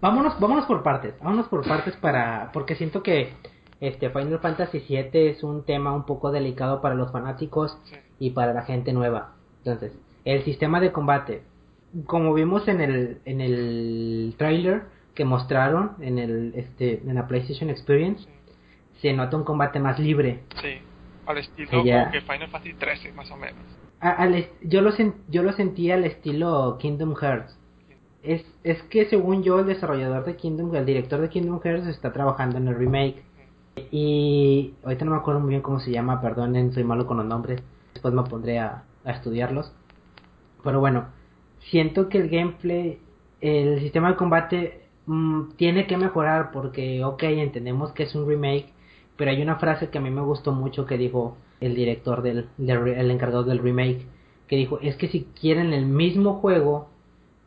[0.00, 3.32] Vámonos, vámonos por partes, vámonos por partes para, porque siento que
[3.78, 7.78] este Final Fantasy VII es un tema un poco delicado para los fanáticos
[8.18, 9.34] y para la gente nueva.
[9.58, 11.44] Entonces, el sistema de combate,
[12.06, 17.68] como vimos en el, en el trailer que mostraron en el este en la PlayStation
[17.70, 18.26] Experience,
[19.00, 20.40] se nota un combate más libre.
[20.60, 20.78] Sí,
[21.26, 23.62] al estilo que Final Fantasy 13 más o menos.
[24.62, 24.92] yo lo
[25.28, 27.56] yo lo sentí al estilo Kingdom Hearts.
[28.22, 32.12] Es, es que según yo el desarrollador de Kingdom, el director de Kingdom Hearts está
[32.12, 33.24] trabajando en el remake.
[33.90, 37.26] Y ahorita no me acuerdo muy bien cómo se llama, perdonen, soy malo con los
[37.26, 37.62] nombres.
[37.94, 39.72] Después me pondré a, a estudiarlos.
[40.62, 41.06] Pero bueno,
[41.60, 42.98] siento que el gameplay,
[43.40, 48.72] el sistema de combate mm, tiene que mejorar porque, ok, entendemos que es un remake,
[49.16, 52.48] pero hay una frase que a mí me gustó mucho que dijo el director del,
[52.58, 54.06] el encargado del remake,
[54.48, 56.88] que dijo, es que si quieren el mismo juego,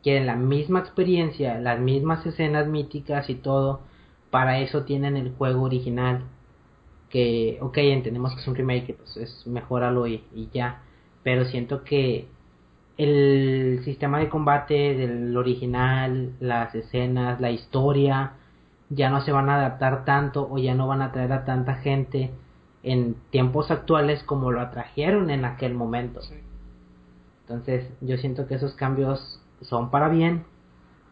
[0.02, 3.80] quieren la misma experiencia, las mismas escenas míticas y todo,
[4.30, 6.24] para eso tienen el juego original.
[7.10, 10.82] Que, ok, entendemos que es un remake, pues es mejoralo y, y ya.
[11.22, 12.28] Pero siento que
[12.96, 18.32] el sistema de combate del original, las escenas, la historia,
[18.90, 21.74] ya no se van a adaptar tanto o ya no van a traer a tanta
[21.76, 22.30] gente
[22.82, 26.20] en tiempos actuales como lo atrajeron en aquel momento.
[27.42, 30.44] Entonces yo siento que esos cambios son para bien.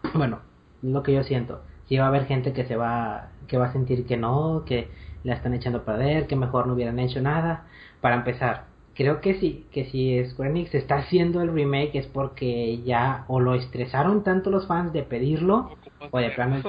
[0.14, 0.40] Bueno,
[0.82, 1.62] lo que yo siento.
[1.88, 4.88] Si va a haber gente que se va, que va a sentir que no, que
[5.24, 7.66] la están echando a perder, que mejor no hubieran hecho nada.
[8.00, 12.82] Para empezar, creo que sí, que si Square Enix está haciendo el remake es porque
[12.82, 15.70] ya o lo estresaron tanto los fans de pedirlo,
[16.10, 16.62] o de plano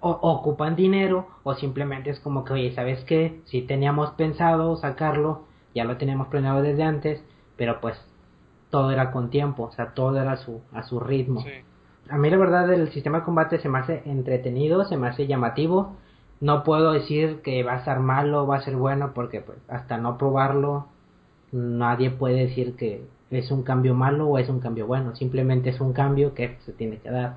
[0.00, 3.40] o, ocupan dinero, o simplemente es como que, oye, ¿sabes qué?
[3.46, 7.22] Si teníamos pensado sacarlo, ya lo teníamos planeado desde antes,
[7.56, 7.96] pero pues
[8.70, 11.44] todo era con tiempo, o sea, todo era a su, a su ritmo.
[12.08, 15.26] A mí la verdad el sistema de combate se me hace entretenido, se me hace
[15.26, 15.96] llamativo.
[16.40, 19.98] No puedo decir que va a ser malo va a ser bueno porque pues hasta
[19.98, 20.88] no probarlo
[21.52, 25.80] nadie puede decir que es un cambio malo o es un cambio bueno, simplemente es
[25.80, 27.36] un cambio que se tiene que dar.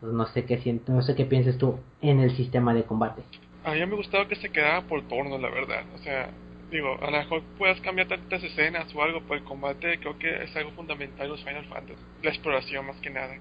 [0.00, 3.22] Pues no sé qué siento, no sé qué piensas tú en el sistema de combate.
[3.64, 5.84] A mí me gustaba que se quedara por turnos, la verdad.
[5.94, 6.30] O sea,
[6.70, 10.44] digo, a lo mejor puedas cambiar tantas escenas o algo, pero el combate creo que
[10.44, 12.00] es algo fundamental en los Final Fantasy.
[12.22, 13.36] La exploración más que nada.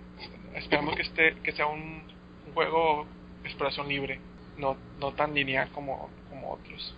[0.55, 2.03] Esperamos que esté, que sea un,
[2.53, 3.05] juego
[3.43, 4.19] de exploración libre,
[4.57, 6.95] no, no tan lineal como, como otros.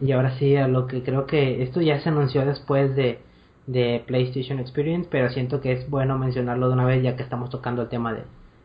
[0.00, 3.20] Y ahora sí, a lo que creo que esto ya se anunció después de,
[3.66, 7.50] de PlayStation Experience, pero siento que es bueno mencionarlo de una vez ya que estamos
[7.50, 8.22] tocando el tema de,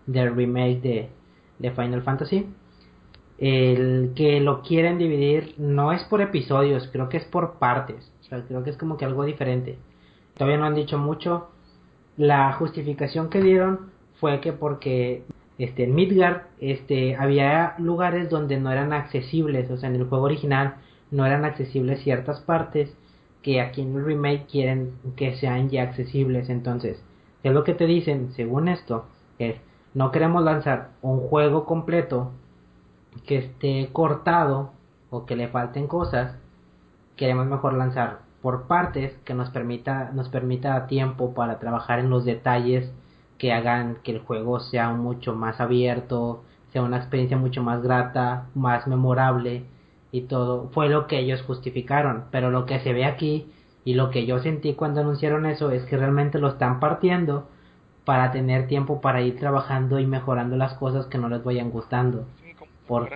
[0.07, 1.09] del remake de,
[1.59, 2.47] de Final Fantasy.
[3.37, 8.11] El que lo quieren dividir no es por episodios, creo que es por partes.
[8.21, 9.77] O sea, creo que es como que algo diferente.
[10.35, 11.49] Todavía no han dicho mucho.
[12.17, 15.23] La justificación que dieron fue que porque
[15.57, 19.71] este, en Midgard este, había lugares donde no eran accesibles.
[19.71, 20.75] O sea, en el juego original
[21.11, 22.95] no eran accesibles ciertas partes
[23.41, 26.49] que aquí en el remake quieren que sean ya accesibles.
[26.49, 27.03] Entonces,
[27.41, 28.31] ¿qué es lo que te dicen?
[28.33, 29.05] Según esto,
[29.37, 29.57] es
[29.93, 32.31] no queremos lanzar un juego completo
[33.25, 34.71] que esté cortado
[35.09, 36.37] o que le falten cosas.
[37.17, 42.25] Queremos mejor lanzar por partes que nos permita nos permita tiempo para trabajar en los
[42.25, 42.91] detalles
[43.37, 48.47] que hagan que el juego sea mucho más abierto, sea una experiencia mucho más grata,
[48.55, 49.65] más memorable
[50.11, 52.25] y todo fue lo que ellos justificaron.
[52.31, 53.51] Pero lo que se ve aquí
[53.83, 57.47] y lo que yo sentí cuando anunciaron eso es que realmente lo están partiendo
[58.05, 62.25] para tener tiempo para ir trabajando y mejorando las cosas que no les vayan gustando.
[62.87, 63.09] Por...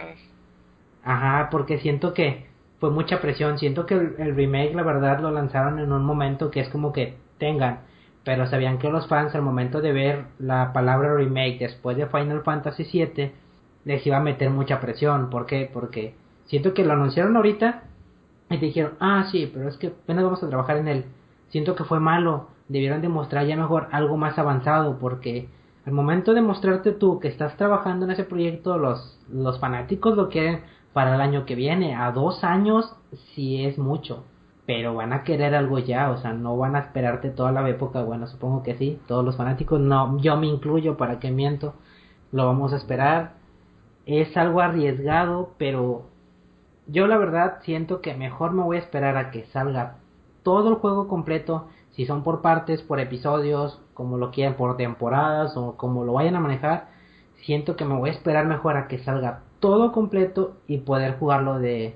[1.03, 2.45] ajá porque siento que
[2.80, 3.57] fue mucha presión.
[3.57, 7.15] Siento que el, remake la verdad lo lanzaron en un momento que es como que
[7.38, 7.80] tengan
[8.24, 12.41] pero sabían que los fans al momento de ver la palabra remake después de Final
[12.41, 13.32] Fantasy VII
[13.86, 15.30] les iba a meter mucha presión.
[15.30, 15.70] ¿por qué?
[15.72, 16.15] porque
[16.46, 17.84] Siento que lo anunciaron ahorita
[18.50, 21.06] y te dijeron, ah, sí, pero es que apenas vamos a trabajar en él.
[21.50, 22.48] Siento que fue malo.
[22.68, 25.50] Debieron demostrar ya mejor algo más avanzado porque
[25.86, 30.30] al momento de mostrarte tú que estás trabajando en ese proyecto, los, los fanáticos lo
[30.30, 30.62] quieren
[30.93, 31.96] para el año que viene.
[31.96, 32.96] A dos años
[33.34, 34.24] sí es mucho.
[34.66, 38.02] Pero van a querer algo ya, o sea, no van a esperarte toda la época.
[38.02, 41.76] Bueno, supongo que sí, todos los fanáticos, no, yo me incluyo, para que miento,
[42.32, 43.34] lo vamos a esperar.
[44.08, 46.08] Es algo arriesgado, pero
[46.88, 49.97] yo la verdad siento que mejor me voy a esperar a que salga
[50.43, 55.57] todo el juego completo, si son por partes, por episodios, como lo quieran, por temporadas
[55.57, 56.89] o como lo vayan a manejar.
[57.45, 61.59] Siento que me voy a esperar mejor a que salga todo completo y poder jugarlo
[61.59, 61.95] de,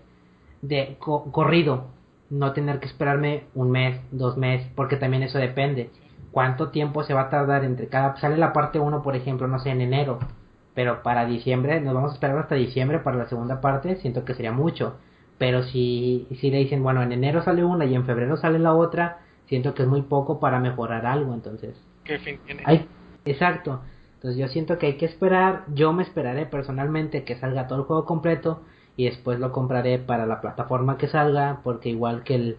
[0.62, 1.86] de corrido.
[2.30, 5.92] No tener que esperarme un mes, dos meses, porque también eso depende.
[6.32, 8.16] ¿Cuánto tiempo se va a tardar entre cada...
[8.18, 10.20] Sale la parte 1, por ejemplo, no sé, en enero
[10.80, 14.34] pero para diciembre, nos vamos a esperar hasta diciembre para la segunda parte, siento que
[14.34, 14.96] sería mucho.
[15.38, 18.74] Pero si, si le dicen, bueno, en enero sale una y en febrero sale la
[18.74, 19.18] otra,
[19.48, 21.76] siento que es muy poco para mejorar algo, entonces.
[22.06, 22.64] ¿Qué fin tiene?
[23.26, 23.82] exacto.
[24.14, 27.86] Entonces yo siento que hay que esperar, yo me esperaré personalmente que salga todo el
[27.86, 28.62] juego completo
[28.96, 32.58] y después lo compraré para la plataforma que salga, porque igual que el,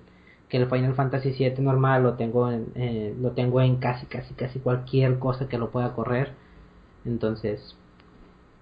[0.51, 4.35] que el Final Fantasy VII normal lo tengo en, eh, lo tengo en casi casi
[4.35, 6.35] casi cualquier cosa que lo pueda correr.
[7.07, 7.77] Entonces,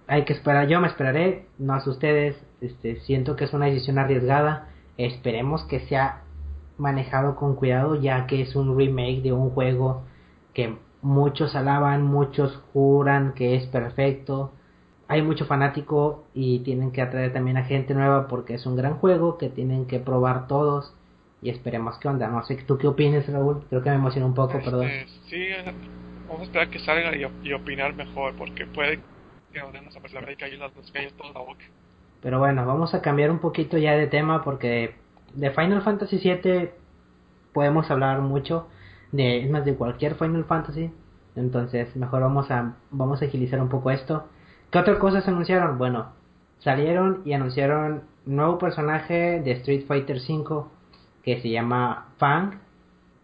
[0.09, 3.99] hay que esperar, yo me esperaré, no sé ustedes, este, siento que es una decisión
[3.99, 6.23] arriesgada, esperemos que sea
[6.77, 10.03] manejado con cuidado ya que es un remake de un juego
[10.53, 14.51] que muchos alaban, muchos juran que es perfecto,
[15.07, 18.95] hay mucho fanático y tienen que atraer también a gente nueva porque es un gran
[18.95, 20.93] juego que tienen que probar todos
[21.41, 23.63] y esperemos que onda, no sé, ¿tú qué opinas Raúl?
[23.69, 24.89] Creo que me emocionó un poco, este, perdón.
[25.27, 25.47] Sí,
[26.27, 28.99] vamos a esperar que salga y, opinar mejor, porque puede
[29.51, 31.55] que nos y que las dos calles toda la.
[32.21, 34.95] Pero bueno, vamos a cambiar un poquito ya de tema porque
[35.33, 36.69] de Final Fantasy VII
[37.53, 38.67] podemos hablar mucho,
[39.11, 40.91] de, es más de cualquier Final Fantasy,
[41.35, 44.27] entonces mejor vamos a, vamos a agilizar un poco esto.
[44.71, 45.77] ¿Qué otras cosas anunciaron?
[45.77, 46.11] Bueno,
[46.59, 50.65] salieron y anunciaron nuevo personaje de Street Fighter V
[51.23, 52.59] que se llama Fang.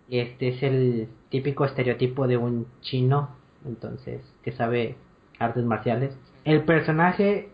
[0.09, 3.30] Este es el típico estereotipo de un chino,
[3.65, 4.95] entonces, que sabe
[5.39, 6.17] artes marciales.
[6.43, 7.49] El personaje,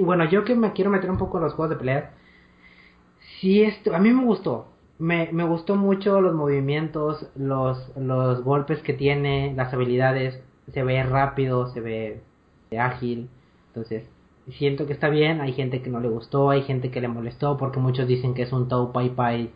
[0.00, 2.14] bueno, yo que me quiero meter un poco en los juegos de pelea,
[3.40, 4.68] sí, esto, a mí me gustó.
[4.98, 10.42] Me, me gustó mucho los movimientos, los, los golpes que tiene, las habilidades.
[10.72, 12.20] Se ve rápido, se ve
[12.78, 13.30] ágil.
[13.68, 14.08] Entonces,
[14.48, 15.40] siento que está bien.
[15.40, 18.42] Hay gente que no le gustó, hay gente que le molestó porque muchos dicen que
[18.42, 19.50] es un Tau Pai Pai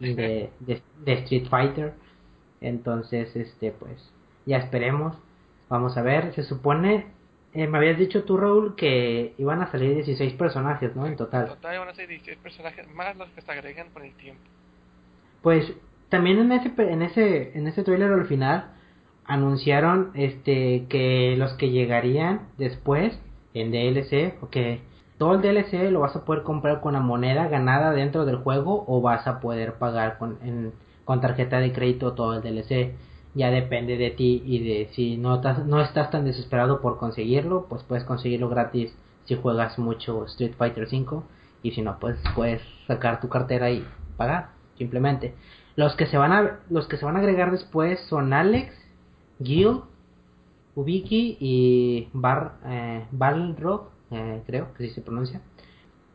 [0.00, 1.94] de, de, Street Fighter.
[2.60, 4.12] Entonces, este, pues,
[4.46, 5.16] ya esperemos.
[5.72, 7.06] Vamos a ver, se supone,
[7.54, 11.06] eh, me habías dicho tú, Raúl, que iban a salir 16 personajes, ¿no?
[11.06, 11.44] En total.
[11.44, 14.42] En total iban a salir 16 personajes más los que se agregan con el tiempo.
[15.40, 15.72] Pues,
[16.10, 18.74] también en ese, en ese, en ese trailer al final,
[19.24, 23.18] anunciaron este que los que llegarían después
[23.54, 24.82] en DLC, porque
[25.16, 28.84] todo el DLC lo vas a poder comprar con la moneda ganada dentro del juego
[28.86, 30.36] o vas a poder pagar con,
[31.06, 32.92] con tarjeta de crédito todo el DLC.
[33.34, 37.82] Ya depende de ti y de si no, no estás tan desesperado por conseguirlo, pues
[37.82, 41.24] puedes conseguirlo gratis si juegas mucho Street Fighter 5
[41.62, 45.34] y si no pues puedes sacar tu cartera y pagar simplemente.
[45.76, 48.74] Los que se van a los que se van a agregar después son Alex,
[49.42, 49.80] Gil,
[50.74, 53.06] Ubiki y Bar, eh,
[54.10, 55.40] eh, creo que así se pronuncia.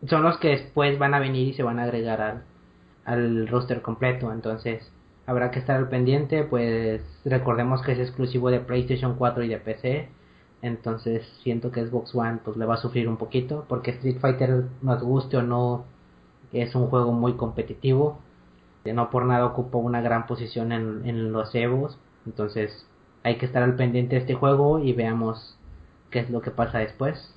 [0.08, 2.44] Son los que después van a venir y se van a agregar al,
[3.06, 4.32] al roster completo.
[4.32, 4.92] Entonces
[5.28, 6.44] habrá que estar al pendiente.
[6.44, 10.10] Pues recordemos que es exclusivo de PlayStation 4 y de PC.
[10.64, 13.66] Entonces siento que Xbox One pues le va a sufrir un poquito.
[13.70, 15.86] Porque Street Fighter, nos guste o no,
[16.52, 18.20] es un juego muy competitivo.
[18.86, 22.00] No por nada ocupa una gran posición en, en los Evos.
[22.26, 22.88] Entonces
[23.24, 25.58] hay que estar al pendiente de este juego y veamos
[26.10, 27.34] qué es lo que pasa después.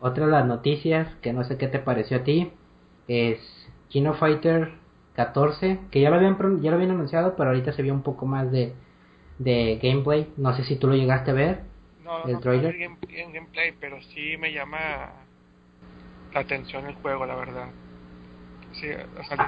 [0.00, 2.52] Otra de las noticias, que no sé qué te pareció a ti,
[3.08, 3.38] es
[3.88, 4.77] Kino Fighter
[5.18, 8.24] 14, que ya lo habían, ya lo habían anunciado, pero ahorita se vio un poco
[8.24, 8.72] más de,
[9.40, 10.32] de gameplay.
[10.36, 11.62] No sé si tú lo llegaste a ver.
[12.04, 12.76] No, el no, trailer.
[12.76, 15.10] en gameplay, pero sí me llama
[16.32, 17.68] la atención el juego, la verdad.
[18.74, 18.86] Sí,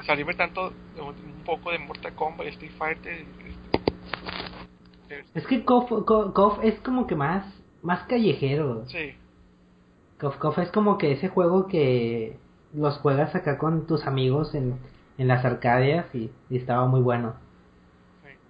[0.07, 3.25] salirme tanto un poco de Mortal Kombat y Street Fighter
[5.35, 7.45] es que KOF, es como que más,
[7.83, 8.87] más callejero.
[8.89, 9.15] Sí.
[10.19, 12.39] KOF, es como que ese juego que
[12.75, 14.79] los juegas acá con tus amigos en,
[15.21, 17.35] en las arcadias y, estaba muy bueno.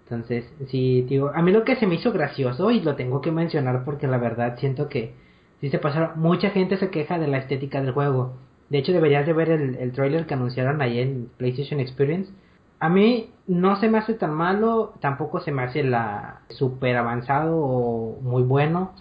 [0.05, 3.31] Entonces, sí, digo, a mí lo que se me hizo gracioso y lo tengo que
[3.31, 5.15] mencionar porque la verdad siento que
[5.61, 8.33] si se pasaron, mucha gente se queja de la estética del juego.
[8.71, 12.33] De hecho, deberías de ver el, el trailer que anunciaron ahí en PlayStation Experience
[12.81, 17.59] a mí no se me hace tan malo, tampoco se me hace la super avanzado
[17.59, 18.93] o muy bueno.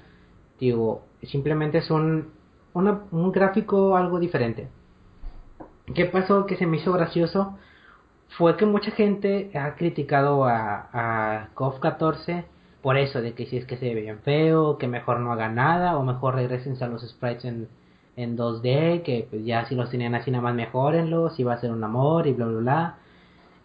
[0.59, 2.27] Digo, simplemente es un,
[2.73, 4.67] un gráfico algo diferente.
[5.95, 7.57] ¿Qué pasó que se me hizo gracioso?
[8.37, 12.45] Fue que mucha gente ha criticado a, a KOF 14
[12.81, 15.49] por eso, de que si es que se ve bien feo, que mejor no haga
[15.49, 17.67] nada, o mejor regresen a los sprites en,
[18.15, 21.59] en 2D, que pues ya si los tenían así nada más mejorenlos, si va a
[21.59, 22.97] ser un amor y bla bla bla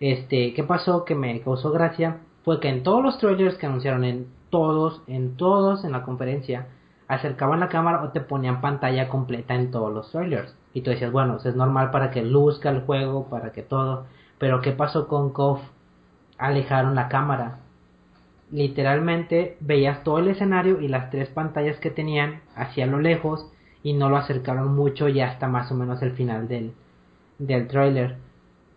[0.01, 1.05] este, ¿qué pasó?
[1.05, 5.37] Que me causó gracia fue que en todos los trailers que anunciaron, en todos, en
[5.37, 6.67] todos en la conferencia,
[7.09, 10.55] acercaban la cámara o te ponían pantalla completa en todos los trailers.
[10.75, 14.07] Y tú decías, bueno, es normal para que luzca el juego, para que todo.
[14.39, 15.61] Pero ¿qué pasó con KOF?
[16.37, 17.61] Alejaron la cámara.
[18.51, 23.51] Literalmente veías todo el escenario y las tres pantallas que tenían hacia lo lejos
[23.83, 26.73] y no lo acercaron mucho y hasta más o menos el final del,
[27.39, 28.17] del trailer.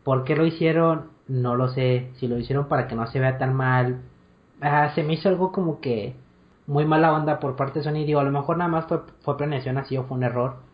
[0.04, 1.10] ¿Por qué lo hicieron?
[1.28, 2.12] No lo sé.
[2.18, 4.02] Si lo hicieron para que no se vea tan mal.
[4.62, 6.16] Ah, se me hizo algo como que
[6.68, 8.06] muy mala onda por parte de Sony.
[8.06, 10.67] Digo, a lo mejor nada más fue, fue planeación así o fue un error.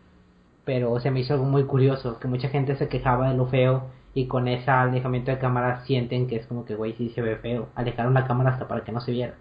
[0.64, 2.18] Pero se me hizo algo muy curioso.
[2.18, 3.84] Que mucha gente se quejaba de lo feo.
[4.14, 7.36] Y con ese alejamiento de cámara sienten que es como que, güey, sí se ve
[7.36, 7.68] feo.
[7.74, 9.34] Alejaron la cámara hasta para que no se viera.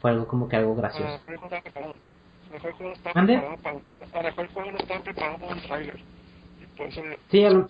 [0.00, 1.18] Fue algo como que algo gracioso.
[3.14, 3.36] ¿Mande?
[3.36, 6.00] A lo mejor el juego no estaba preparado para un trailer.
[7.30, 7.68] Sí, a lo,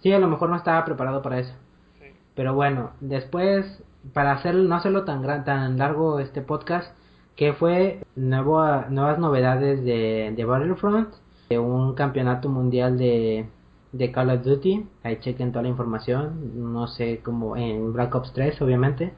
[0.00, 1.52] Sí, a lo mejor no estaba preparado para eso.
[2.34, 3.82] Pero bueno, después,
[4.12, 6.96] para hacer, no hacerlo tan, gran, tan largo este podcast,
[7.36, 11.14] que fue nuevo, nuevas novedades de, de Battlefront,
[11.48, 13.46] de un campeonato mundial de,
[13.92, 14.86] de Call of Duty.
[15.02, 16.72] Ahí chequen toda la información.
[16.72, 19.12] No sé cómo, en Black Ops 3, obviamente.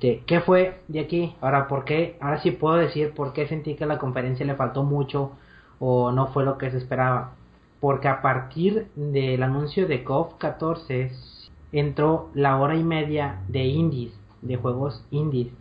[0.00, 1.34] ¿Qué fue de aquí?
[1.40, 2.18] Ahora, ¿por qué?
[2.20, 5.32] Ahora sí puedo decir por qué sentí que la conferencia le faltó mucho
[5.78, 7.32] o no fue lo que se esperaba.
[7.80, 11.10] Porque a partir del anuncio de KOF 14
[11.72, 14.12] entró la hora y media de indies,
[14.42, 15.52] de juegos indies.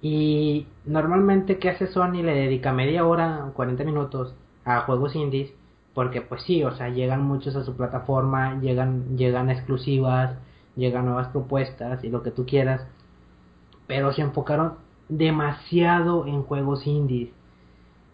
[0.00, 2.22] Y normalmente, ¿qué hace Sony?
[2.22, 4.34] Le dedica media hora, 40 minutos
[4.66, 5.54] a juegos indies.
[5.94, 10.36] Porque pues sí, o sea, llegan muchos a su plataforma, llegan, llegan exclusivas,
[10.76, 12.86] llegan nuevas propuestas y lo que tú quieras.
[13.86, 14.74] Pero se enfocaron
[15.08, 17.30] demasiado en juegos indies.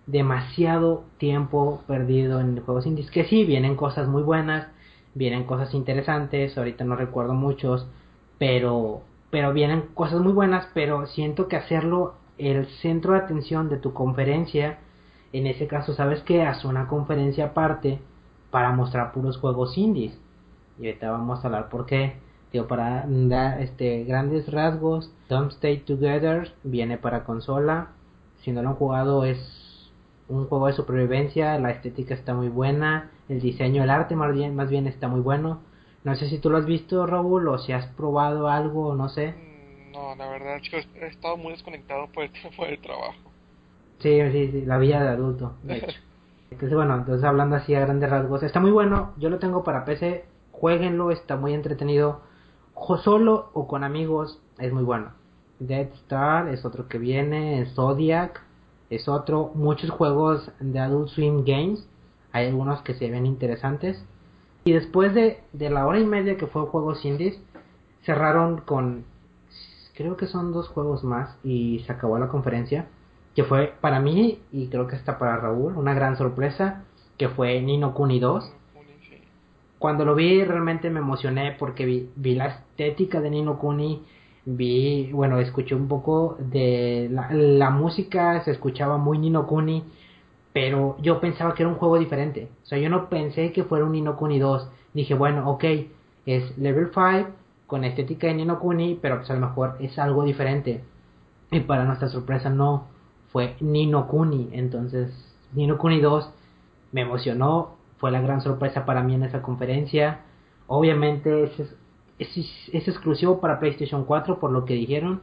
[0.07, 3.11] Demasiado tiempo perdido en juegos indies.
[3.11, 4.69] Que sí, vienen cosas muy buenas,
[5.15, 7.89] vienen cosas interesantes, ahorita no recuerdo muchos,
[8.39, 13.79] pero pero vienen cosas muy buenas, pero siento que hacerlo el centro de atención de
[13.79, 14.79] tu conferencia,
[15.33, 17.99] en ese caso, ¿sabes que Haz una conferencia aparte
[18.51, 20.19] para mostrar puros juegos indies.
[20.79, 22.15] Y ahorita vamos a hablar por qué.
[22.53, 27.89] Digo, para dar este, grandes rasgos, Don't Stay Together viene para consola.
[28.43, 29.91] Si no lo han jugado, es
[30.29, 31.59] un juego de supervivencia.
[31.59, 33.11] La estética está muy buena.
[33.29, 35.61] El diseño, el arte más bien, más bien está muy bueno
[36.05, 39.33] no sé si tú lo has visto, Raúl, o si has probado algo, no sé.
[39.33, 43.32] Mm, no, la verdad, chicos, he estado muy desconectado por el tiempo del trabajo.
[44.03, 46.01] Sí, sí, sí, la vida de adulto, de hecho.
[46.51, 49.87] Entonces, bueno, entonces hablando así a grandes rasgos, está muy bueno, yo lo tengo para
[49.87, 52.21] PC, jueguenlo, está muy entretenido.
[52.75, 55.13] O solo o con amigos, es muy bueno.
[55.61, 58.43] Dead Star es otro que viene, Zodiac
[58.91, 61.89] es otro, muchos juegos de Adult Swim Games,
[62.33, 64.05] hay algunos que se ven interesantes.
[64.65, 67.41] Y después de, de la hora y media que fue Juegos Indies,
[68.05, 69.05] cerraron con,
[69.95, 72.87] creo que son dos juegos más y se acabó la conferencia,
[73.35, 76.85] que fue para mí y creo que está para Raúl, una gran sorpresa,
[77.19, 78.53] que fue Nino Kuni 2.
[79.79, 84.03] Cuando lo vi realmente me emocioné porque vi, vi la estética de Nino Kuni,
[84.45, 89.83] vi, bueno, escuché un poco de la, la música, se escuchaba muy Nino Kuni
[90.53, 92.49] pero yo pensaba que era un juego diferente.
[92.63, 94.69] O sea, yo no pensé que fuera un Ninokuni 2.
[94.93, 95.65] Dije, bueno, ok,
[96.27, 97.31] es Level 5
[97.67, 100.85] con estética de Ninokuni, pero pues a lo mejor es algo diferente.
[101.51, 102.89] Y para nuestra sorpresa no,
[103.33, 104.51] fue Ninokuni.
[104.53, 105.11] Entonces,
[105.55, 106.31] Ninokuni 2
[106.93, 110.21] me emocionó, fue la gran sorpresa para mí en esa conferencia.
[110.67, 111.61] Obviamente es,
[112.19, 112.37] es,
[112.73, 115.23] es exclusivo para PlayStation 4 por lo que dijeron.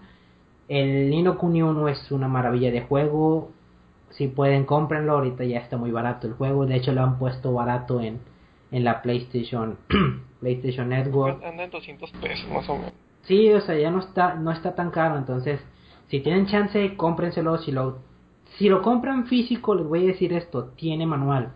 [0.68, 3.52] El Ninokuni 1 es una maravilla de juego,
[4.12, 7.54] si pueden cómprenlo, ahorita ya está muy barato el juego, de hecho lo han puesto
[7.54, 8.20] barato en,
[8.72, 9.78] en la PlayStation
[10.40, 11.44] PlayStation Network.
[11.44, 12.94] Anda en 200 pesos más o menos.
[13.24, 15.60] Sí, o sea, ya no está no está tan caro, entonces
[16.10, 17.98] si tienen chance, cómprenselo, si lo
[18.58, 21.54] si lo compran físico, les voy a decir esto, tiene manual.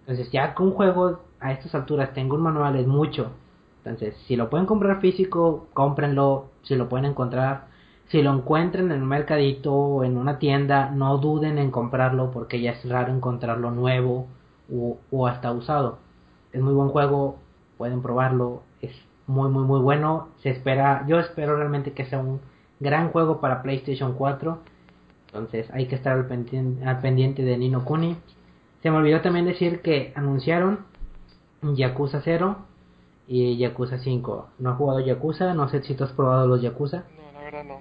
[0.00, 3.30] Entonces, ya con un juego a estas alturas tengo un manual es mucho.
[3.78, 7.68] Entonces, si lo pueden comprar físico, cómprenlo, si lo pueden encontrar
[8.08, 12.60] si lo encuentran en un mercadito o en una tienda, no duden en comprarlo porque
[12.60, 14.28] ya es raro encontrarlo nuevo
[15.10, 15.98] o, hasta usado.
[16.52, 17.36] Es muy buen juego,
[17.78, 18.92] pueden probarlo, es
[19.26, 20.28] muy muy muy bueno.
[20.42, 22.40] Se espera, yo espero realmente que sea un
[22.80, 24.58] gran juego para PlayStation 4.
[25.26, 28.16] Entonces hay que estar al pendiente, al pendiente de Nino Kuni.
[28.82, 30.80] Se me olvidó también decir que anunciaron
[31.62, 32.56] Yakuza 0
[33.26, 34.48] y Yakuza 5.
[34.58, 37.04] No he jugado Yakuza, no sé si tú has probado los Yakuza.
[37.16, 37.80] No, la verdad no.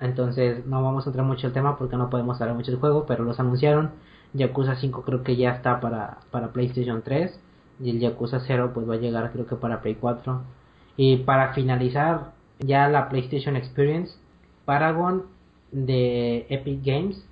[0.00, 3.06] Entonces no vamos a entrar mucho el tema porque no podemos hablar mucho del juego,
[3.06, 3.90] pero los anunciaron.
[4.34, 7.38] Yakuza 5 creo que ya está para, para PlayStation 3
[7.80, 10.40] y el Yakuza 0 pues va a llegar creo que para Play 4.
[10.96, 12.32] Y para finalizar
[12.64, 14.14] ya la PlayStation Experience,
[14.64, 15.24] Paragon
[15.70, 17.24] de Epic Games.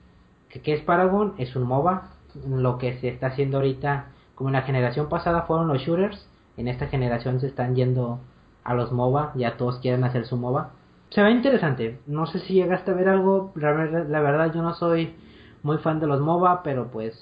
[0.49, 1.35] que ¿Qué es Paragon?
[1.39, 2.11] Es un MOBA.
[2.49, 6.68] Lo que se está haciendo ahorita, como en la generación pasada fueron los shooters, en
[6.68, 8.20] esta generación se están yendo
[8.64, 10.72] a los MOBA, ya todos quieren hacer su MOBA
[11.11, 11.99] se ve interesante.
[12.07, 13.53] No sé si llegaste a ver algo.
[13.57, 15.14] La, verdad, yo no soy
[15.62, 17.14] muy fan de los MOBA, pero pues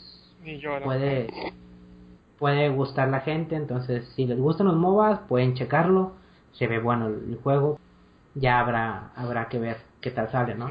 [0.84, 1.28] puede
[2.38, 3.56] puede gustar la gente.
[3.56, 6.12] Entonces, si les gustan los MOBAs, pueden checarlo.
[6.52, 7.78] Se ve bueno el, juego.
[8.34, 10.70] Ya habrá habrá que ver qué tal sale, ¿no?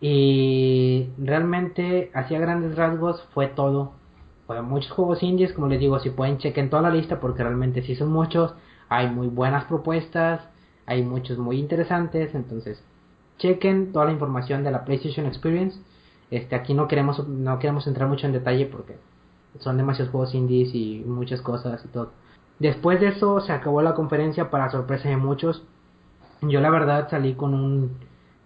[0.00, 3.92] Y realmente, hacia grandes rasgos, fue todo.
[4.46, 7.82] Fueron muchos juegos indies, como les digo, si pueden chequen toda la lista, porque realmente
[7.82, 8.54] sí son muchos.
[8.88, 10.40] Hay muy buenas propuestas
[10.86, 12.82] hay muchos muy interesantes, entonces
[13.38, 15.78] chequen toda la información de la PlayStation Experience.
[16.30, 18.96] Este, aquí no queremos no queremos entrar mucho en detalle porque
[19.58, 22.12] son demasiados juegos indies y muchas cosas y todo.
[22.58, 25.62] Después de eso se acabó la conferencia para sorpresa de muchos.
[26.48, 27.98] Yo la verdad salí con un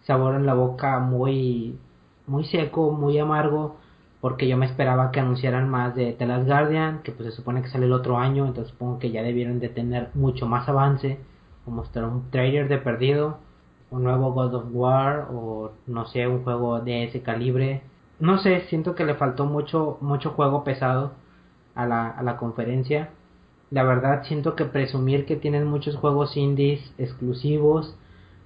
[0.02, 1.78] sabor en la boca muy
[2.26, 3.76] muy seco, muy amargo
[4.20, 7.62] porque yo me esperaba que anunciaran más de The Last Guardian, que pues se supone
[7.62, 11.18] que sale el otro año, entonces supongo que ya debieron de tener mucho más avance
[11.70, 13.38] mostrar un trailer de perdido.
[13.90, 17.82] un nuevo God of War o no sé, un juego de ese calibre.
[18.20, 21.12] No sé, siento que le faltó mucho, mucho juego pesado
[21.74, 23.10] a la, a la conferencia.
[23.70, 27.96] La verdad siento que presumir que tienen muchos juegos indies exclusivos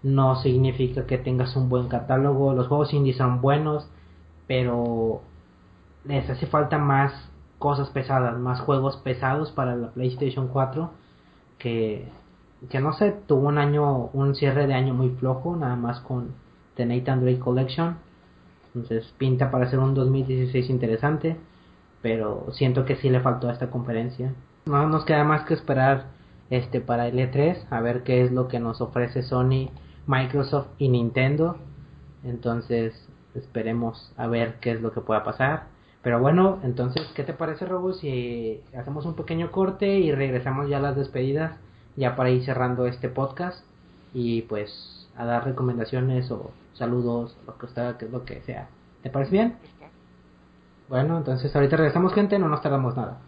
[0.03, 2.53] no significa que tengas un buen catálogo.
[2.53, 3.89] Los juegos indies son buenos,
[4.47, 5.23] pero
[6.05, 10.91] les hace falta más cosas pesadas, más juegos pesados para la PlayStation 4
[11.59, 12.09] que
[12.69, 16.35] que no sé, tuvo un año, un cierre de año muy flojo, nada más con
[16.77, 17.97] The Nathan Drake Collection.
[18.75, 21.37] Entonces pinta para ser un 2016 interesante,
[22.03, 24.35] pero siento que sí le faltó a esta conferencia.
[24.67, 26.07] No nos queda más que esperar
[26.51, 29.71] este para el E3 a ver qué es lo que nos ofrece Sony,
[30.07, 31.57] Microsoft y Nintendo.
[32.25, 35.65] Entonces esperemos a ver qué es lo que pueda pasar.
[36.03, 40.77] Pero bueno, entonces, ¿qué te parece, Robo, si hacemos un pequeño corte y regresamos ya
[40.77, 41.59] a las despedidas?
[41.97, 43.65] ya para ir cerrando este podcast
[44.13, 48.69] y pues a dar recomendaciones o saludos, lo que usted, lo que sea.
[49.03, 49.57] ¿Te parece bien?
[50.89, 53.19] Bueno, entonces ahorita regresamos gente, no nos tardamos nada.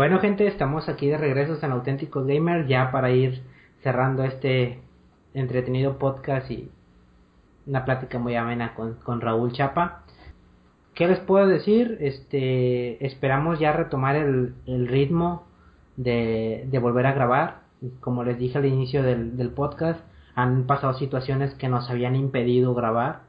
[0.00, 3.42] Bueno gente, estamos aquí de regreso en Auténticos Gamer ya para ir
[3.82, 4.80] cerrando este
[5.34, 6.70] entretenido podcast y
[7.66, 10.04] una plática muy amena con, con Raúl Chapa.
[10.94, 11.98] ¿Qué les puedo decir?
[12.00, 14.54] Este, esperamos ya retomar el,
[14.88, 15.44] ritmo
[15.98, 17.60] de, de, volver a grabar.
[18.00, 20.00] Como les dije al inicio del, del, podcast,
[20.34, 23.24] han pasado situaciones que nos habían impedido grabar.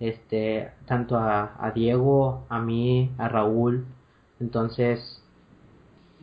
[0.00, 3.86] Este, tanto a, a Diego, a mí, a Raúl.
[4.40, 5.22] Entonces,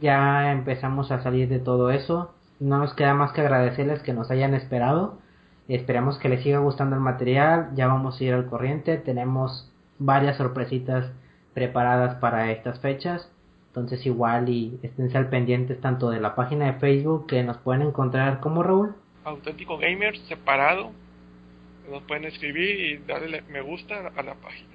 [0.04, 2.36] ya empezamos a salir de todo eso.
[2.60, 5.18] No nos queda más que agradecerles que nos hayan esperado.
[5.70, 7.70] Esperamos que les siga gustando el material.
[7.74, 8.98] Ya vamos a ir al corriente.
[8.98, 11.10] Tenemos varias sorpresitas
[11.54, 13.32] preparadas para estas fechas.
[13.68, 17.84] Entonces igual y estén al pendientes tanto de la página de Facebook que nos pueden
[17.84, 18.96] encontrar como Raúl.
[19.24, 20.92] Auténtico Gamer separado.
[21.90, 24.70] Nos pueden escribir y darle me gusta a la página.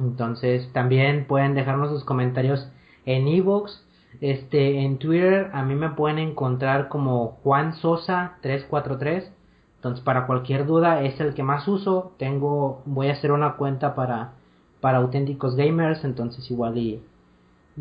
[0.00, 2.68] Entonces también pueden dejarnos sus comentarios
[3.06, 3.86] en Evox,
[4.20, 9.32] este, en Twitter a mí me pueden encontrar como Juan Sosa 343.
[9.76, 12.12] Entonces para cualquier duda es el que más uso.
[12.18, 14.32] Tengo, voy a hacer una cuenta para,
[14.80, 16.04] para auténticos gamers.
[16.04, 17.02] Entonces igual y,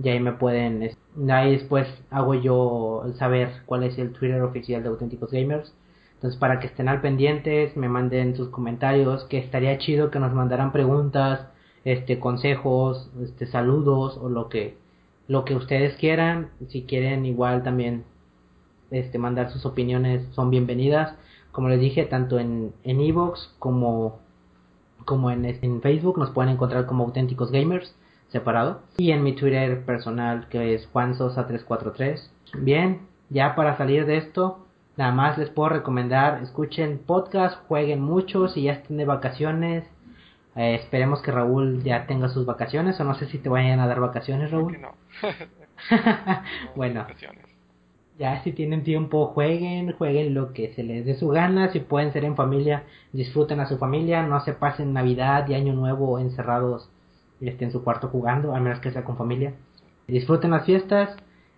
[0.02, 0.92] y ahí me pueden,
[1.30, 5.74] ahí después hago yo saber cuál es el Twitter oficial de auténticos gamers.
[6.16, 10.34] Entonces para que estén al pendientes, me manden sus comentarios, que estaría chido que nos
[10.34, 11.48] mandaran preguntas,
[11.84, 14.78] este consejos, este saludos o lo que
[15.28, 16.50] lo que ustedes quieran.
[16.70, 18.04] Si quieren, igual también
[18.92, 21.16] este, mandar sus opiniones son bienvenidas.
[21.52, 24.20] Como les dije, tanto en en Evox como,
[25.06, 27.96] como en, en Facebook nos pueden encontrar como auténticos gamers
[28.30, 28.82] separado.
[28.98, 32.30] Y en mi Twitter personal que es juansosa343.
[32.60, 34.66] Bien, ya para salir de esto,
[34.98, 39.86] nada más les puedo recomendar, escuchen podcast, jueguen mucho, si ya estén de vacaciones.
[40.56, 43.88] Eh, esperemos que Raúl ya tenga sus vacaciones o no sé si te vayan a
[43.88, 44.80] dar vacaciones, Raúl.
[44.82, 44.94] no.
[46.76, 47.06] bueno,
[48.18, 52.14] ya si tienen tiempo jueguen, jueguen lo que se les dé su gana, si pueden
[52.14, 56.90] ser en familia, disfruten a su familia, no se pasen Navidad y Año Nuevo encerrados
[57.42, 59.54] este, en su cuarto jugando, a menos que sea con familia.
[60.08, 61.16] Disfruten las fiestas,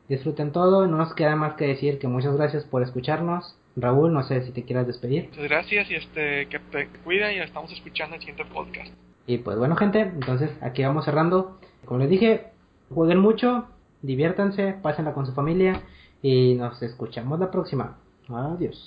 [0.09, 3.57] disfruten todo, no nos queda más que decir que muchas gracias por escucharnos.
[3.75, 5.25] Raúl, no sé si te quieras despedir.
[5.29, 8.91] Muchas gracias y este que te cuiden y nos estamos escuchando en el siguiente podcast.
[9.27, 11.59] Y pues bueno gente, entonces aquí vamos cerrando.
[11.85, 12.47] Como les dije,
[12.93, 13.65] jueguen mucho,
[14.01, 15.81] diviértanse, pásenla con su familia
[16.21, 17.97] y nos escuchamos la próxima.
[18.29, 18.77] Adiós.